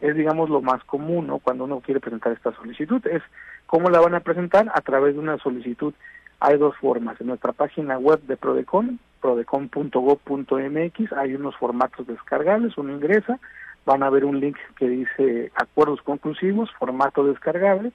Es, 0.00 0.16
digamos, 0.16 0.48
lo 0.48 0.62
más 0.62 0.82
común, 0.84 1.26
¿no? 1.26 1.40
Cuando 1.40 1.64
uno 1.64 1.80
quiere 1.80 2.00
presentar 2.00 2.32
esta 2.32 2.52
solicitud. 2.52 3.06
Es 3.06 3.22
cómo 3.66 3.90
la 3.90 4.00
van 4.00 4.14
a 4.14 4.20
presentar 4.20 4.72
a 4.74 4.80
través 4.80 5.12
de 5.12 5.20
una 5.20 5.36
solicitud. 5.36 5.92
Hay 6.40 6.56
dos 6.56 6.74
formas. 6.78 7.20
En 7.20 7.26
nuestra 7.26 7.52
página 7.52 7.98
web 7.98 8.22
de 8.22 8.38
Prodecon, 8.38 8.98
prodecon.gov.mx, 9.20 11.12
hay 11.12 11.34
unos 11.34 11.54
formatos 11.56 12.06
descargables, 12.06 12.78
uno 12.78 12.94
ingresa, 12.94 13.38
van 13.86 14.02
a 14.02 14.10
ver 14.10 14.24
un 14.24 14.40
link 14.40 14.56
que 14.76 14.88
dice 14.88 15.52
acuerdos 15.54 16.00
conclusivos, 16.02 16.70
formato 16.78 17.24
descargable, 17.24 17.92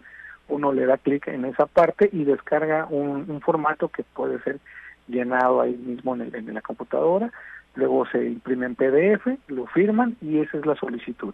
uno 0.48 0.72
le 0.72 0.86
da 0.86 0.98
clic 0.98 1.28
en 1.28 1.46
esa 1.46 1.66
parte 1.66 2.10
y 2.12 2.24
descarga 2.24 2.88
un, 2.90 3.42
formato 3.42 3.90
que 3.90 4.04
puede 4.04 4.42
ser 4.42 4.60
llenado 5.08 5.62
ahí 5.62 5.76
mismo 5.76 6.16
en, 6.16 6.34
en 6.34 6.54
la 6.54 6.62
computadora, 6.62 7.32
luego 7.76 8.06
se 8.08 8.26
imprime 8.26 8.66
en 8.66 8.76
PDF, 8.76 9.28
lo 9.48 9.66
firman 9.68 10.18
y 10.22 10.40
esa 10.40 10.58
es 10.58 10.66
la 10.66 10.76
solicitud. 10.76 11.34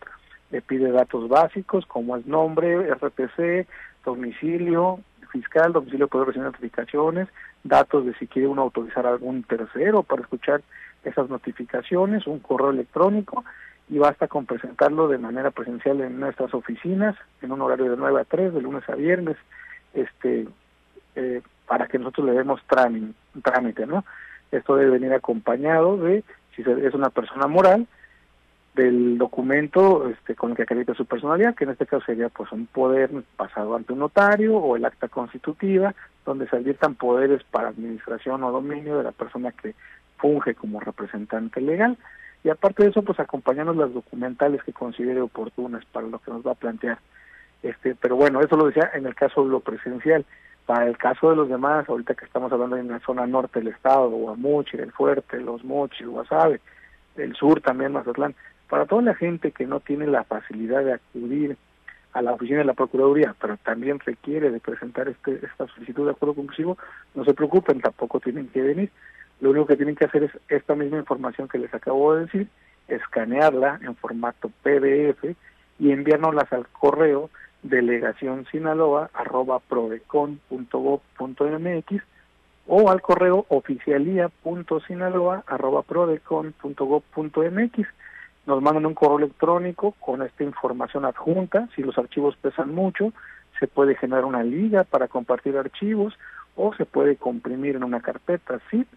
Le 0.52 0.62
pide 0.62 0.92
datos 0.92 1.28
básicos 1.28 1.86
como 1.86 2.16
es 2.16 2.26
nombre, 2.26 2.94
RPC, 2.94 3.68
domicilio, 4.06 5.00
fiscal, 5.32 5.74
domicilio 5.74 6.08
puede 6.08 6.26
recibir 6.26 6.46
notificaciones, 6.46 7.28
datos 7.64 8.06
de 8.06 8.14
si 8.16 8.28
quiere 8.28 8.48
uno 8.48 8.62
autorizar 8.62 9.06
a 9.06 9.10
algún 9.10 9.44
tercero 9.44 10.04
para 10.04 10.22
escuchar 10.22 10.62
esas 11.04 11.30
notificaciones, 11.30 12.28
un 12.28 12.40
correo 12.40 12.70
electrónico 12.70 13.44
y 13.90 14.00
basta 14.00 14.28
con 14.28 14.46
presentarlo 14.46 15.08
de 15.08 15.18
manera 15.18 15.52
presencial 15.52 16.02
en 16.02 16.20
nuestras 16.20 16.54
oficinas, 16.54 17.16
en 17.42 17.52
un 17.52 17.62
horario 17.62 17.92
de 17.92 17.98
9 17.98 18.22
a 18.22 18.26
3, 18.26 18.54
de 18.54 18.62
lunes 18.62 18.88
a 18.90 18.96
viernes, 18.96 19.38
este 19.94 20.48
eh, 21.16 21.42
para 21.68 21.88
que 21.88 21.98
nosotros 21.98 22.28
le 22.28 22.34
demos 22.34 22.62
trámite, 22.68 23.86
¿no? 23.86 24.04
Esto 24.52 24.76
debe 24.76 24.92
venir 24.92 25.14
acompañado 25.14 25.98
de, 25.98 26.24
si 26.56 26.62
es 26.62 26.94
una 26.94 27.10
persona 27.10 27.48
moral, 27.48 27.88
del 28.76 29.18
documento 29.18 30.10
este, 30.10 30.36
con 30.36 30.52
el 30.52 30.58
que 30.58 30.64
acredita 30.64 30.94
su 30.94 31.06
personalidad, 31.06 31.56
que 31.56 31.64
en 31.64 31.72
este 31.72 31.86
caso 31.86 32.06
sería 32.06 32.30
pues 32.30 32.52
un 32.52 32.68
poder 32.68 33.10
pasado 33.38 33.76
ante 33.76 33.94
un 33.94 34.00
notario 34.00 34.58
o 34.58 34.76
el 34.76 34.86
acta 34.86 35.08
constitutiva, 35.08 35.96
donde 36.26 36.48
se 36.48 36.58
adviertan 36.58 36.96
poderes 36.96 37.44
para 37.46 37.70
administración 37.70 38.44
o 38.44 38.52
dominio 38.52 38.98
de 38.98 39.06
la 39.06 39.12
persona 39.12 39.52
que 39.52 39.74
funge 40.18 40.56
como 40.56 40.80
representante 40.80 41.62
legal. 41.62 41.98
Y 42.46 42.50
aparte 42.52 42.84
de 42.84 42.90
eso, 42.90 43.02
pues 43.02 43.20
acompañarnos 43.20 43.76
las 43.76 43.92
documentales 43.92 44.64
que 44.64 44.72
considere 44.72 45.20
oportunas 45.20 45.84
para 45.86 46.06
lo 46.06 46.20
que 46.20 46.30
nos 46.30 46.46
va 46.46 46.52
a 46.52 46.56
plantear. 46.56 47.00
Este, 47.64 47.96
pero 47.96 48.16
bueno, 48.18 48.40
eso 48.40 48.56
lo 48.56 48.68
decía 48.68 48.92
en 48.94 49.08
el 49.08 49.16
caso 49.16 49.44
de 49.44 49.50
lo 49.50 49.62
presencial. 49.62 50.24
Para 50.68 50.86
el 50.86 50.96
caso 50.96 51.32
de 51.32 51.38
los 51.38 51.50
demás, 51.50 51.90
ahorita 51.90 52.14
que 52.14 52.26
estamos 52.26 52.52
hablando 52.52 52.78
en 52.78 52.88
la 52.88 53.00
zona 53.00 53.26
norte 53.26 53.58
del 53.58 53.70
estado, 53.70 54.12
Guamuchi, 54.12 54.78
El 54.78 54.92
Fuerte, 54.92 55.42
Los 55.42 55.64
Mochis, 55.64 56.06
Guasave, 56.06 56.62
el 57.16 57.36
sur 57.36 57.62
también, 57.62 57.94
Mazatlán, 57.94 58.36
para 58.70 58.86
toda 58.86 59.02
la 59.02 59.16
gente 59.16 59.52
que 59.52 59.66
no 59.66 59.80
tiene 59.80 60.06
la 60.06 60.24
facilidad 60.24 60.84
de 60.84 60.94
acudir 60.94 61.58
a 62.14 62.22
la 62.22 62.34
oficina 62.34 62.60
de 62.60 62.66
la 62.66 62.74
Procuraduría, 62.74 63.36
pero 63.42 63.58
también 63.58 64.00
requiere 64.00 64.52
de 64.52 64.60
presentar 64.60 65.10
este, 65.10 65.44
esta 65.44 65.66
solicitud 65.74 66.06
de 66.06 66.12
acuerdo 66.12 66.36
conclusivo, 66.36 66.78
no 67.16 67.26
se 67.26 67.34
preocupen, 67.34 67.82
tampoco 67.82 68.20
tienen 68.20 68.50
que 68.50 68.62
venir. 68.62 68.92
Lo 69.42 69.52
único 69.52 69.68
que 69.68 69.76
tienen 69.76 69.96
que 69.96 70.06
hacer 70.06 70.24
es 70.24 70.32
esta 70.50 70.76
misma 70.76 70.98
información 70.98 71.48
que 71.48 71.58
les 71.58 71.74
acabo 71.74 72.16
de 72.16 72.26
decir, 72.26 72.48
escanearla 72.88 73.80
en 73.84 73.96
formato 73.96 74.50
PDF 74.64 75.36
y 75.80 75.92
enviárnoslas 75.92 76.52
al 76.54 76.68
correo 76.68 77.30
delegación 77.70 78.46
sinaloa 78.52 79.10
arroba 79.14 79.62
mx 81.20 82.04
o 82.68 82.90
al 82.90 83.02
correo 83.02 83.46
oficialía.sinaloa 83.50 85.44
arroba 85.48 85.84
mx 87.52 87.88
Nos 88.46 88.62
mandan 88.62 88.86
un 88.86 88.94
correo 88.94 89.18
electrónico 89.18 89.96
con 90.00 90.22
esta 90.22 90.44
información 90.44 91.06
adjunta. 91.06 91.68
Si 91.76 91.82
los 91.82 91.98
archivos 91.98 92.36
pesan 92.38 92.74
mucho, 92.74 93.12
se 93.60 93.68
puede 93.68 93.96
generar 93.96 94.26
una 94.26 94.44
liga 94.44 94.84
para 94.84 95.08
compartir 95.08 95.58
archivos 95.58 96.14
o 96.56 96.74
se 96.76 96.86
puede 96.86 97.16
comprimir 97.16 97.76
en 97.76 97.84
una 97.84 98.02
carpeta 98.02 98.60
zip. 98.70 98.88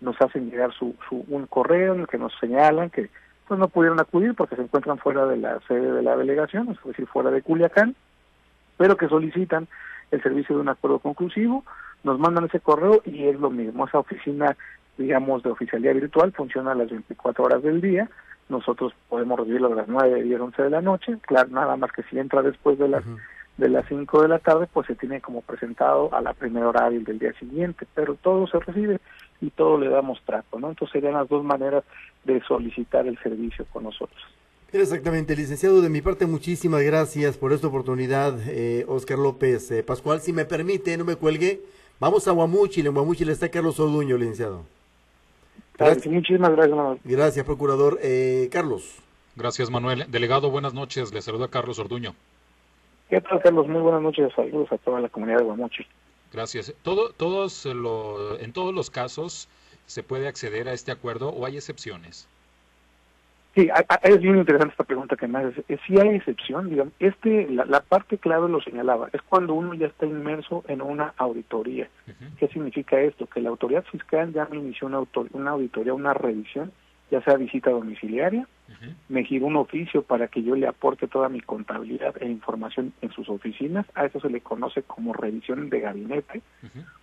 Nos 0.00 0.20
hacen 0.20 0.50
llegar 0.50 0.72
su, 0.72 0.94
su, 1.08 1.24
un 1.28 1.46
correo 1.46 1.94
en 1.94 2.00
el 2.00 2.06
que 2.06 2.18
nos 2.18 2.32
señalan 2.38 2.90
que 2.90 3.08
pues 3.46 3.60
no 3.60 3.68
pudieron 3.68 4.00
acudir 4.00 4.34
porque 4.34 4.56
se 4.56 4.62
encuentran 4.62 4.98
fuera 4.98 5.26
de 5.26 5.36
la 5.36 5.60
sede 5.68 5.92
de 5.92 6.02
la 6.02 6.16
delegación, 6.16 6.68
es 6.70 6.82
decir, 6.84 7.06
fuera 7.06 7.30
de 7.30 7.42
Culiacán, 7.42 7.94
pero 8.76 8.96
que 8.96 9.08
solicitan 9.08 9.68
el 10.10 10.22
servicio 10.22 10.56
de 10.56 10.62
un 10.62 10.68
acuerdo 10.68 10.98
conclusivo, 10.98 11.64
nos 12.02 12.18
mandan 12.18 12.44
ese 12.44 12.60
correo 12.60 13.02
y 13.04 13.24
es 13.24 13.38
lo 13.38 13.50
mismo. 13.50 13.86
Esa 13.86 13.98
oficina, 13.98 14.56
digamos, 14.98 15.42
de 15.42 15.50
oficialía 15.50 15.92
virtual 15.92 16.32
funciona 16.32 16.72
a 16.72 16.74
las 16.74 16.90
24 16.90 17.44
horas 17.44 17.62
del 17.62 17.80
día. 17.80 18.08
Nosotros 18.48 18.92
podemos 19.08 19.38
recibirlo 19.38 19.72
a 19.72 19.76
las 19.76 19.88
9, 19.88 20.22
10, 20.22 20.40
11 20.40 20.62
de 20.62 20.70
la 20.70 20.80
noche. 20.80 21.18
Claro, 21.22 21.48
nada 21.50 21.76
más 21.76 21.90
que 21.92 22.02
si 22.04 22.18
entra 22.18 22.42
después 22.42 22.78
de 22.78 22.88
las 22.88 23.04
de 23.56 23.70
las 23.70 23.86
5 23.88 24.22
de 24.22 24.28
la 24.28 24.38
tarde, 24.38 24.68
pues 24.70 24.86
se 24.86 24.94
tiene 24.94 25.22
como 25.22 25.40
presentado 25.40 26.14
a 26.14 26.20
la 26.20 26.34
primera 26.34 26.68
hora 26.68 26.90
del 26.90 27.18
día 27.18 27.32
siguiente, 27.38 27.86
pero 27.94 28.14
todo 28.14 28.46
se 28.46 28.60
recibe 28.60 29.00
y 29.40 29.50
todo 29.50 29.78
le 29.78 29.88
damos 29.88 30.20
trato, 30.24 30.58
¿no? 30.58 30.68
Entonces 30.70 30.92
serían 30.92 31.14
las 31.14 31.28
dos 31.28 31.44
maneras 31.44 31.84
de 32.24 32.40
solicitar 32.42 33.06
el 33.06 33.18
servicio 33.18 33.64
con 33.72 33.84
nosotros. 33.84 34.20
Exactamente, 34.72 35.36
licenciado, 35.36 35.80
de 35.80 35.88
mi 35.88 36.00
parte 36.00 36.26
muchísimas 36.26 36.82
gracias 36.82 37.38
por 37.38 37.52
esta 37.52 37.68
oportunidad, 37.68 38.38
eh, 38.48 38.84
Oscar 38.88 39.18
López 39.18 39.70
eh, 39.70 39.82
Pascual. 39.82 40.20
Si 40.20 40.32
me 40.32 40.44
permite, 40.44 40.96
no 40.96 41.04
me 41.04 41.16
cuelgue, 41.16 41.60
vamos 42.00 42.26
a 42.26 42.32
Guamuchil, 42.32 42.86
en 42.86 42.94
Guamuchil 42.94 43.28
está 43.28 43.48
Carlos 43.48 43.78
Orduño, 43.78 44.16
licenciado. 44.16 44.64
Gracias. 45.78 46.06
Muchísimas 46.06 46.50
gracias, 46.50 46.76
Manuel. 46.76 46.98
Gracias, 47.04 47.44
procurador. 47.44 47.98
Eh, 48.02 48.48
Carlos. 48.50 48.96
Gracias, 49.36 49.70
Manuel. 49.70 50.06
Delegado, 50.08 50.50
buenas 50.50 50.74
noches, 50.74 51.12
le 51.12 51.22
saluda 51.22 51.48
Carlos 51.48 51.78
Orduño. 51.78 52.14
¿Qué 53.08 53.20
tal, 53.20 53.40
Carlos? 53.40 53.68
Muy 53.68 53.80
buenas 53.80 54.02
noches, 54.02 54.32
saludos 54.34 54.72
a 54.72 54.78
toda 54.78 55.00
la 55.00 55.08
comunidad 55.08 55.38
de 55.38 55.44
Guamuchil. 55.44 55.86
Gracias. 56.36 56.74
Todo, 56.82 57.12
todos 57.16 57.64
lo, 57.64 58.38
en 58.38 58.52
todos 58.52 58.74
los 58.74 58.90
casos 58.90 59.48
se 59.86 60.02
puede 60.02 60.28
acceder 60.28 60.68
a 60.68 60.74
este 60.74 60.92
acuerdo 60.92 61.30
o 61.30 61.46
hay 61.46 61.56
excepciones. 61.56 62.28
Sí, 63.54 63.70
es 64.02 64.20
bien 64.20 64.36
interesante 64.36 64.72
esta 64.72 64.84
pregunta 64.84 65.16
que 65.16 65.26
me 65.26 65.38
haces. 65.38 65.64
Si 65.86 65.98
hay 65.98 66.16
excepción, 66.16 66.68
digamos, 66.68 66.92
este, 66.98 67.48
la, 67.48 67.80
parte 67.80 68.18
clave 68.18 68.50
lo 68.50 68.60
señalaba, 68.60 69.08
es 69.14 69.22
cuando 69.22 69.54
uno 69.54 69.72
ya 69.72 69.86
está 69.86 70.04
inmerso 70.04 70.62
en 70.68 70.82
una 70.82 71.14
auditoría. 71.16 71.88
¿Qué 72.38 72.48
significa 72.48 73.00
esto? 73.00 73.26
Que 73.26 73.40
la 73.40 73.48
autoridad 73.48 73.84
fiscal 73.84 74.30
ya 74.34 74.46
me 74.50 74.58
inició 74.58 74.88
una, 74.88 75.02
una 75.32 75.52
auditoría, 75.52 75.94
una 75.94 76.12
revisión, 76.12 76.70
ya 77.10 77.20
sea 77.22 77.36
visita 77.36 77.70
domiciliaria, 77.70 78.46
me 79.08 79.24
giró 79.24 79.46
un 79.46 79.56
oficio 79.56 80.02
para 80.02 80.28
que 80.28 80.42
yo 80.42 80.56
le 80.56 80.66
aporte 80.66 81.06
toda 81.06 81.28
mi 81.28 81.40
contabilidad 81.40 82.14
e 82.20 82.28
información 82.28 82.92
en 83.00 83.12
sus 83.12 83.28
oficinas, 83.28 83.86
a 83.94 84.06
eso 84.06 84.20
se 84.20 84.28
le 84.28 84.40
conoce 84.40 84.82
como 84.82 85.12
revisión 85.12 85.70
de 85.70 85.80
gabinete, 85.80 86.42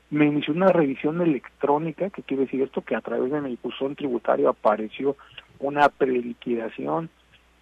me 0.09 0.25
inició 0.25 0.53
una 0.53 0.67
revisión 0.67 1.21
electrónica, 1.21 2.09
que 2.09 2.21
quiere 2.21 2.43
decir 2.43 2.61
esto, 2.61 2.81
que 2.81 2.95
a 2.95 3.01
través 3.01 3.31
de 3.31 3.41
mi 3.41 3.57
buzón 3.61 3.95
tributario 3.95 4.49
apareció 4.49 5.15
una 5.59 5.89
preliquidación 5.89 7.09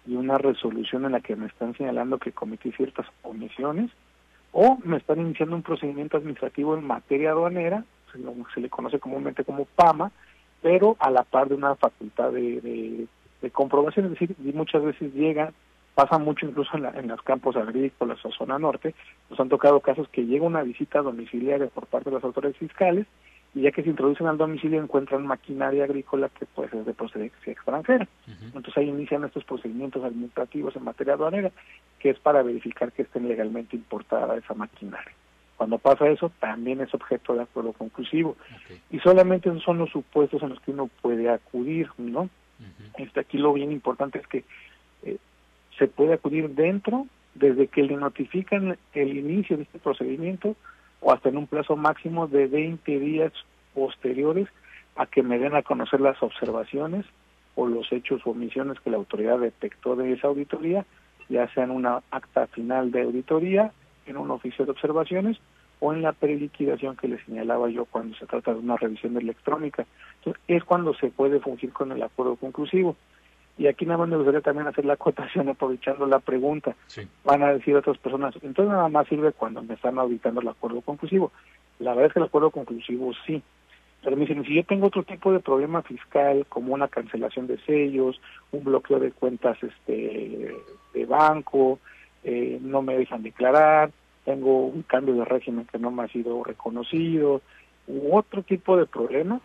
y 0.06 0.16
una 0.16 0.36
resolución 0.36 1.04
en 1.04 1.12
la 1.12 1.20
que 1.20 1.36
me 1.36 1.46
están 1.46 1.74
señalando 1.76 2.18
que 2.18 2.32
cometí 2.32 2.72
ciertas 2.72 3.06
omisiones, 3.22 3.90
o 4.50 4.78
me 4.84 4.98
están 4.98 5.20
iniciando 5.20 5.56
un 5.56 5.62
procedimiento 5.62 6.16
administrativo 6.16 6.76
en 6.76 6.86
materia 6.86 7.30
aduanera, 7.30 7.84
se, 8.54 8.60
le 8.60 8.68
conoce 8.68 8.98
comúnmente 8.98 9.44
como 9.44 9.64
PAMA, 9.64 10.12
pero 10.62 10.96
a 11.00 11.10
la 11.10 11.24
par 11.24 11.48
de 11.48 11.56
una 11.56 11.74
facultad 11.74 12.30
de, 12.32 13.08
de, 13.40 13.50
comprobación, 13.50 14.06
es 14.06 14.12
decir, 14.12 14.36
muchas 14.54 14.82
veces 14.82 15.12
llegan, 15.12 15.52
pasa 15.94 16.16
mucho 16.18 16.46
incluso 16.46 16.76
en, 16.76 16.86
en 16.86 17.08
los 17.08 17.20
campos 17.22 17.56
agrícolas 17.56 18.24
o 18.24 18.30
zona 18.30 18.58
norte, 18.58 18.94
nos 19.28 19.38
han 19.40 19.48
tocado 19.48 19.80
casos 19.80 20.08
que 20.08 20.24
llega 20.24 20.46
una 20.46 20.62
visita 20.62 21.02
domiciliaria 21.02 21.66
por 21.66 21.86
parte 21.86 22.10
de 22.10 22.16
las 22.16 22.24
autoridades 22.24 22.56
fiscales 22.56 23.06
y 23.54 23.62
ya 23.62 23.70
que 23.70 23.82
se 23.82 23.90
introducen 23.90 24.26
al 24.26 24.38
domicilio 24.38 24.82
encuentran 24.82 25.26
maquinaria 25.26 25.84
agrícola 25.84 26.30
que 26.30 26.46
pues 26.46 26.72
es 26.72 26.86
de 26.86 26.94
procedencia 26.94 27.52
extranjera. 27.52 28.08
Entonces 28.46 28.76
ahí 28.76 28.88
inician 28.88 29.24
estos 29.24 29.44
procedimientos 29.44 30.02
administrativos 30.02 30.74
en 30.76 30.84
materia 30.84 31.14
aduanera, 31.14 31.50
que 31.98 32.10
es 32.10 32.18
para 32.18 32.42
verificar 32.42 32.92
que 32.92 33.02
estén 33.02 33.28
legalmente 33.28 33.76
importada 33.76 34.36
esa 34.36 34.54
maquinaria. 34.54 35.12
Cuando 35.62 35.78
pasa 35.78 36.08
eso, 36.08 36.32
también 36.40 36.80
es 36.80 36.92
objeto 36.92 37.34
de 37.36 37.42
acuerdo 37.42 37.72
conclusivo. 37.72 38.36
Y 38.90 38.98
solamente 38.98 39.48
esos 39.48 39.62
son 39.62 39.78
los 39.78 39.90
supuestos 39.90 40.42
en 40.42 40.48
los 40.48 40.60
que 40.60 40.72
uno 40.72 40.90
puede 41.00 41.30
acudir, 41.30 41.88
¿no? 41.98 42.28
este, 42.98 43.20
aquí 43.20 43.38
lo 43.38 43.52
bien 43.52 43.70
importante 43.70 44.18
es 44.18 44.26
que 44.26 44.42
eh, 45.04 45.18
se 45.78 45.86
puede 45.86 46.14
acudir 46.14 46.50
dentro, 46.50 47.06
desde 47.36 47.68
que 47.68 47.84
le 47.84 47.94
notifican 47.94 48.76
el 48.92 49.16
inicio 49.16 49.56
de 49.56 49.62
este 49.62 49.78
procedimiento, 49.78 50.56
o 51.00 51.12
hasta 51.12 51.28
en 51.28 51.36
un 51.36 51.46
plazo 51.46 51.76
máximo 51.76 52.26
de 52.26 52.48
20 52.48 52.98
días 52.98 53.32
posteriores 53.72 54.48
a 54.96 55.06
que 55.06 55.22
me 55.22 55.38
den 55.38 55.54
a 55.54 55.62
conocer 55.62 56.00
las 56.00 56.20
observaciones 56.24 57.06
o 57.54 57.68
los 57.68 57.92
hechos 57.92 58.20
o 58.24 58.30
omisiones 58.30 58.80
que 58.80 58.90
la 58.90 58.96
autoridad 58.96 59.38
detectó 59.38 59.94
de 59.94 60.12
esa 60.12 60.26
auditoría, 60.26 60.84
ya 61.28 61.46
sea 61.54 61.62
en 61.62 61.70
una 61.70 62.02
acta 62.10 62.48
final 62.48 62.90
de 62.90 63.02
auditoría, 63.02 63.70
en 64.06 64.16
un 64.16 64.32
oficio 64.32 64.64
de 64.64 64.72
observaciones 64.72 65.38
o 65.84 65.92
en 65.92 66.00
la 66.00 66.12
preliquidación 66.12 66.96
que 66.96 67.08
le 67.08 67.18
señalaba 67.24 67.68
yo 67.68 67.86
cuando 67.86 68.16
se 68.16 68.24
trata 68.24 68.54
de 68.54 68.60
una 68.60 68.76
revisión 68.76 69.16
electrónica. 69.16 69.84
Entonces, 70.18 70.40
es 70.46 70.62
cuando 70.62 70.94
se 70.94 71.08
puede 71.08 71.40
fungir 71.40 71.72
con 71.72 71.90
el 71.90 72.00
acuerdo 72.00 72.36
conclusivo. 72.36 72.94
Y 73.58 73.66
aquí 73.66 73.84
nada 73.84 73.98
más 73.98 74.08
me 74.08 74.16
gustaría 74.16 74.42
también 74.42 74.68
hacer 74.68 74.84
la 74.84 74.92
acotación 74.92 75.48
aprovechando 75.48 76.06
la 76.06 76.20
pregunta. 76.20 76.76
Van 77.24 77.42
a 77.42 77.52
decir 77.52 77.74
otras 77.74 77.98
personas, 77.98 78.32
entonces 78.36 78.72
nada 78.72 78.88
más 78.88 79.08
sirve 79.08 79.32
cuando 79.32 79.60
me 79.60 79.74
están 79.74 79.98
auditando 79.98 80.40
el 80.40 80.46
acuerdo 80.46 80.82
conclusivo. 80.82 81.32
La 81.80 81.90
verdad 81.90 82.06
es 82.06 82.12
que 82.12 82.20
el 82.20 82.26
acuerdo 82.26 82.52
conclusivo 82.52 83.10
sí. 83.26 83.42
Pero 84.04 84.16
me 84.16 84.24
dicen, 84.24 84.44
si 84.44 84.54
yo 84.54 84.64
tengo 84.64 84.86
otro 84.86 85.02
tipo 85.02 85.32
de 85.32 85.40
problema 85.40 85.82
fiscal, 85.82 86.46
como 86.48 86.74
una 86.74 86.86
cancelación 86.86 87.48
de 87.48 87.58
sellos, 87.58 88.20
un 88.52 88.62
bloqueo 88.62 89.00
de 89.00 89.10
cuentas 89.10 89.58
este 89.60 90.54
de 90.94 91.06
banco, 91.06 91.80
eh, 92.22 92.60
no 92.62 92.82
me 92.82 92.96
dejan 92.96 93.24
declarar, 93.24 93.90
tengo 94.24 94.66
un 94.66 94.82
cambio 94.82 95.14
de 95.14 95.24
régimen 95.24 95.66
que 95.70 95.78
no 95.78 95.90
me 95.90 96.04
ha 96.04 96.08
sido 96.08 96.42
reconocido, 96.44 97.42
u 97.86 98.16
otro 98.16 98.42
tipo 98.42 98.76
de 98.76 98.86
problema, 98.86 99.40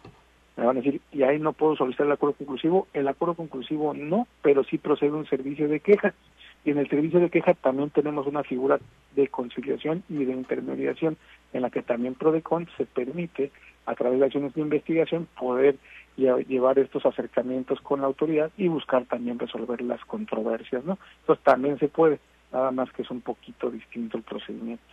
me 0.55 0.65
van 0.65 0.77
a 0.77 0.81
decir, 0.81 1.01
y 1.11 1.21
ahí 1.21 1.39
no 1.39 1.53
puedo 1.53 1.75
solicitar 1.75 2.07
el 2.07 2.13
acuerdo 2.13 2.35
conclusivo. 2.35 2.87
El 2.93 3.07
acuerdo 3.07 3.35
conclusivo 3.35 3.93
no, 3.93 4.27
pero 4.41 4.63
sí 4.63 4.79
procede 4.79 5.11
un 5.11 5.27
servicio 5.27 5.67
de 5.67 5.79
queja. 5.79 6.15
Y 6.65 6.71
en 6.71 6.79
el 6.79 6.89
servicio 6.89 7.19
de 7.19 7.29
queja 7.29 7.53
también 7.53 7.91
tenemos 7.91 8.25
una 8.25 8.43
figura 8.43 8.79
de 9.15 9.27
conciliación 9.27 10.03
y 10.09 10.25
de 10.25 10.33
intermediación 10.33 11.15
en 11.53 11.61
la 11.61 11.69
que 11.69 11.83
también 11.83 12.15
PRODECON 12.15 12.67
se 12.75 12.85
permite, 12.85 13.51
a 13.85 13.93
través 13.95 14.19
de 14.19 14.25
acciones 14.25 14.53
de 14.53 14.61
investigación, 14.61 15.27
poder 15.39 15.77
llevar 16.17 16.79
estos 16.79 17.05
acercamientos 17.05 17.79
con 17.81 18.01
la 18.01 18.07
autoridad 18.07 18.51
y 18.57 18.67
buscar 18.67 19.05
también 19.05 19.37
resolver 19.37 19.81
las 19.81 20.03
controversias, 20.05 20.83
¿no? 20.83 20.97
Entonces 21.21 21.45
también 21.45 21.77
se 21.77 21.87
puede, 21.87 22.19
nada 22.51 22.71
más 22.71 22.91
que 22.91 23.01
es 23.01 23.11
un 23.11 23.21
poquito 23.21 23.69
distinto 23.69 24.17
el 24.17 24.23
procedimiento. 24.23 24.83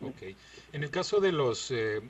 Ok. 0.00 0.34
En 0.72 0.82
el 0.82 0.90
caso 0.90 1.20
de 1.20 1.32
los 1.32 1.70
eh, 1.70 2.00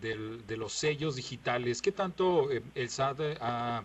de, 0.00 0.56
los 0.56 0.72
sellos 0.72 1.16
digitales, 1.16 1.82
¿qué 1.82 1.90
tanto 1.90 2.48
el 2.50 2.88
SAT 2.88 3.20
ha 3.40 3.82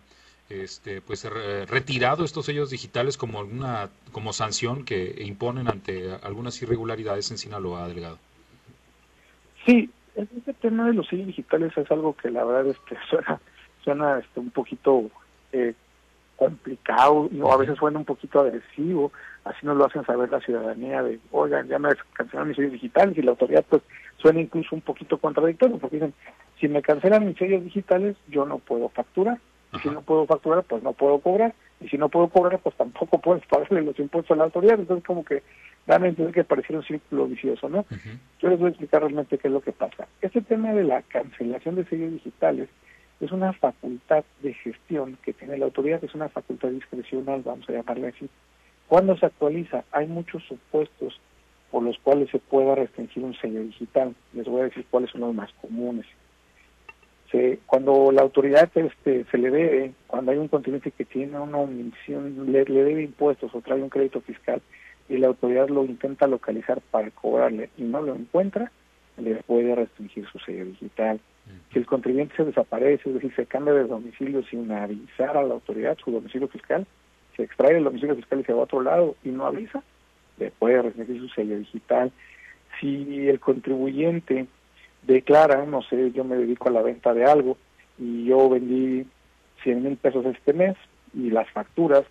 este, 0.49 1.01
pues 1.01 1.25
retirado 1.25 2.23
estos 2.23 2.45
sellos 2.45 2.69
digitales 2.69 3.17
como 3.17 3.39
alguna 3.39 3.89
como 4.11 4.33
sanción 4.33 4.85
que 4.85 5.23
imponen 5.25 5.67
ante 5.67 6.11
algunas 6.21 6.61
irregularidades 6.61 7.31
en 7.31 7.39
Sinaloa, 7.39 7.87
delegado? 7.87 8.19
Sí, 9.65 9.89
este 10.15 10.53
tema 10.53 10.85
de 10.85 10.93
los 10.93 11.07
sellos 11.07 11.27
digitales 11.27 11.75
es 11.75 11.89
algo 11.91 12.15
que 12.15 12.29
la 12.29 12.43
verdad 12.43 12.67
este, 12.67 12.97
suena, 13.09 13.41
suena 13.83 14.19
este, 14.19 14.39
un 14.39 14.51
poquito 14.51 15.09
eh, 15.51 15.73
complicado 16.35 17.29
o 17.41 17.51
a 17.51 17.57
veces 17.57 17.77
suena 17.77 17.99
un 17.99 18.05
poquito 18.05 18.41
agresivo, 18.41 19.11
así 19.45 19.65
nos 19.65 19.77
lo 19.77 19.85
hacen 19.85 20.05
saber 20.05 20.29
la 20.29 20.41
ciudadanía 20.41 21.01
de, 21.01 21.19
oigan, 21.31 21.67
ya 21.67 21.79
me 21.79 21.89
cancelaron 22.13 22.49
mis 22.49 22.57
sellos 22.57 22.73
digitales 22.73 23.17
y 23.17 23.21
la 23.21 23.31
autoridad 23.31 23.65
pues 23.69 23.81
suena 24.17 24.41
incluso 24.41 24.75
un 24.75 24.81
poquito 24.81 25.17
contradictorio 25.17 25.77
porque 25.77 25.97
dicen, 25.97 26.13
si 26.59 26.67
me 26.67 26.81
cancelan 26.81 27.25
mis 27.25 27.37
sellos 27.37 27.63
digitales 27.63 28.17
yo 28.27 28.45
no 28.45 28.59
puedo 28.59 28.89
facturar 28.89 29.39
y 29.75 29.79
si 29.79 29.89
no 29.89 30.01
puedo 30.01 30.25
facturar, 30.25 30.63
pues 30.63 30.83
no 30.83 30.93
puedo 30.93 31.19
cobrar. 31.19 31.53
Y 31.81 31.89
si 31.89 31.97
no 31.97 32.09
puedo 32.09 32.29
cobrar, 32.29 32.59
pues 32.59 32.75
tampoco 32.75 33.19
puedes 33.19 33.45
pagarle 33.49 33.81
los 33.81 33.99
impuestos 33.99 34.35
a 34.35 34.37
la 34.37 34.45
autoridad. 34.45 34.79
Entonces, 34.79 35.05
como 35.05 35.25
que 35.25 35.43
dan 35.85 36.03
a 36.03 36.07
entender 36.07 36.33
que 36.33 36.43
pareciera 36.43 36.79
un 36.79 36.85
círculo 36.85 37.27
vicioso, 37.27 37.69
¿no? 37.69 37.85
Yo 38.39 38.49
les 38.49 38.57
voy 38.57 38.67
a 38.67 38.69
explicar 38.69 39.01
realmente 39.01 39.37
qué 39.37 39.47
es 39.47 39.53
lo 39.53 39.61
que 39.61 39.71
pasa. 39.71 40.07
Este 40.21 40.41
tema 40.41 40.73
de 40.73 40.83
la 40.83 41.01
cancelación 41.03 41.75
de 41.75 41.85
sellos 41.85 42.13
digitales 42.13 42.69
es 43.19 43.31
una 43.31 43.53
facultad 43.53 44.23
de 44.41 44.53
gestión 44.53 45.17
que 45.23 45.33
tiene 45.33 45.57
la 45.57 45.65
autoridad, 45.65 46.03
es 46.03 46.15
una 46.15 46.27
facultad 46.27 46.69
discrecional, 46.69 47.43
vamos 47.43 47.69
a 47.69 47.73
llamarle 47.73 48.07
así. 48.07 48.27
Cuando 48.87 49.17
se 49.17 49.25
actualiza, 49.25 49.83
hay 49.91 50.07
muchos 50.07 50.43
supuestos 50.43 51.19
por 51.71 51.83
los 51.83 51.97
cuales 51.99 52.29
se 52.29 52.39
pueda 52.39 52.75
restringir 52.75 53.23
un 53.23 53.35
sello 53.35 53.61
digital. 53.61 54.15
Les 54.33 54.45
voy 54.45 54.61
a 54.61 54.65
decir 54.65 54.85
cuáles 54.89 55.09
son 55.11 55.21
los 55.21 55.33
más 55.33 55.51
comunes 55.61 56.05
cuando 57.65 58.11
la 58.11 58.21
autoridad 58.21 58.69
este, 58.75 59.25
se 59.25 59.37
le 59.37 59.49
debe, 59.49 59.93
cuando 60.07 60.31
hay 60.31 60.37
un 60.37 60.47
contribuyente 60.47 60.91
que 60.91 61.05
tiene 61.05 61.37
una 61.39 61.57
omisión, 61.57 62.51
le, 62.51 62.63
debe 62.63 63.03
impuestos 63.03 63.53
o 63.53 63.61
trae 63.61 63.81
un 63.81 63.89
crédito 63.89 64.21
fiscal 64.21 64.61
y 65.09 65.17
la 65.17 65.27
autoridad 65.27 65.67
lo 65.69 65.85
intenta 65.85 66.27
localizar 66.27 66.81
para 66.91 67.11
cobrarle 67.11 67.69
y 67.77 67.83
no 67.83 68.01
lo 68.01 68.15
encuentra, 68.15 68.71
le 69.17 69.35
puede 69.43 69.75
restringir 69.75 70.25
su 70.27 70.39
sello 70.39 70.65
digital. 70.65 71.19
Si 71.71 71.79
el 71.79 71.85
contribuyente 71.85 72.35
se 72.35 72.45
desaparece, 72.45 73.09
es 73.09 73.15
decir, 73.15 73.35
se 73.35 73.45
cambia 73.45 73.73
de 73.73 73.83
domicilio 73.83 74.43
sin 74.43 74.71
avisar 74.71 75.37
a 75.37 75.43
la 75.43 75.53
autoridad 75.53 75.97
su 76.03 76.11
domicilio 76.11 76.47
fiscal, 76.47 76.87
se 77.35 77.43
extrae 77.43 77.77
el 77.77 77.83
domicilio 77.83 78.15
fiscal 78.15 78.39
y 78.39 78.43
se 78.43 78.53
va 78.53 78.61
a 78.61 78.63
otro 78.63 78.81
lado 78.81 79.15
y 79.23 79.29
no 79.29 79.45
avisa, 79.45 79.83
le 80.37 80.51
puede 80.51 80.81
restringir 80.81 81.19
su 81.19 81.29
sello 81.29 81.57
digital. 81.57 82.11
Si 82.79 83.27
el 83.27 83.39
contribuyente 83.39 84.47
declara, 85.03 85.65
no 85.65 85.81
sé, 85.83 86.11
yo 86.11 86.23
me 86.23 86.35
dedico 86.35 86.69
a 86.69 86.73
la 86.73 86.81
venta 86.81 87.13
de 87.13 87.25
algo 87.25 87.57
y 87.97 88.25
yo 88.25 88.49
vendí 88.49 89.05
100 89.63 89.83
mil 89.83 89.97
pesos 89.97 90.25
este 90.25 90.53
mes 90.53 90.75
y 91.13 91.29
las 91.29 91.49
facturas 91.51 92.03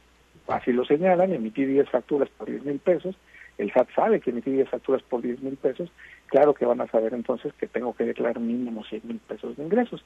así 0.48 0.72
lo 0.72 0.84
señalan, 0.84 1.32
emití 1.32 1.64
10 1.64 1.88
facturas 1.88 2.28
por 2.36 2.48
10 2.48 2.64
mil 2.64 2.78
pesos, 2.78 3.16
el 3.58 3.72
SAT 3.72 3.88
sabe 3.94 4.20
que 4.20 4.30
emití 4.30 4.50
10 4.50 4.68
facturas 4.68 5.02
por 5.02 5.22
10 5.22 5.40
mil 5.42 5.56
pesos, 5.56 5.90
claro 6.26 6.54
que 6.54 6.66
van 6.66 6.80
a 6.80 6.88
saber 6.88 7.14
entonces 7.14 7.52
que 7.54 7.66
tengo 7.66 7.94
que 7.94 8.04
declarar 8.04 8.40
mínimo 8.40 8.84
100 8.84 9.02
mil 9.04 9.18
pesos 9.18 9.56
de 9.56 9.62
ingresos. 9.62 10.04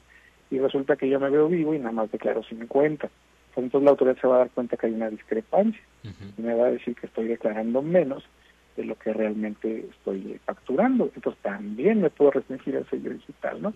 Y 0.51 0.59
resulta 0.59 0.95
que 0.95 1.09
yo 1.09 1.19
me 1.19 1.29
veo 1.29 1.47
vivo 1.47 1.73
y 1.73 1.79
nada 1.79 1.91
más 1.91 2.11
declaro 2.11 2.43
50. 2.43 3.09
Entonces 3.59 3.85
la 3.85 3.91
autoridad 3.91 4.17
se 4.19 4.27
va 4.27 4.35
a 4.35 4.39
dar 4.39 4.49
cuenta 4.51 4.77
que 4.77 4.87
hay 4.87 4.93
una 4.93 5.09
discrepancia 5.09 5.81
y 6.37 6.41
me 6.41 6.53
va 6.53 6.67
a 6.67 6.71
decir 6.71 6.95
que 6.95 7.07
estoy 7.07 7.27
declarando 7.27 7.81
menos 7.81 8.23
de 8.75 8.85
lo 8.85 8.95
que 8.97 9.13
realmente 9.13 9.85
estoy 9.89 10.39
facturando. 10.45 11.11
Entonces 11.15 11.41
también 11.41 12.01
me 12.01 12.09
puedo 12.09 12.31
restringir 12.31 12.75
el 12.75 12.89
sello 12.89 13.11
digital, 13.11 13.61
¿no? 13.61 13.73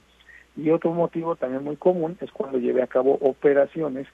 Y 0.55 0.69
otro 0.69 0.93
motivo 0.93 1.35
también 1.35 1.63
muy 1.63 1.75
común 1.75 2.17
es 2.21 2.31
cuando 2.31 2.59
llevé 2.59 2.83
a 2.83 2.87
cabo 2.87 3.17
operaciones 3.21 4.07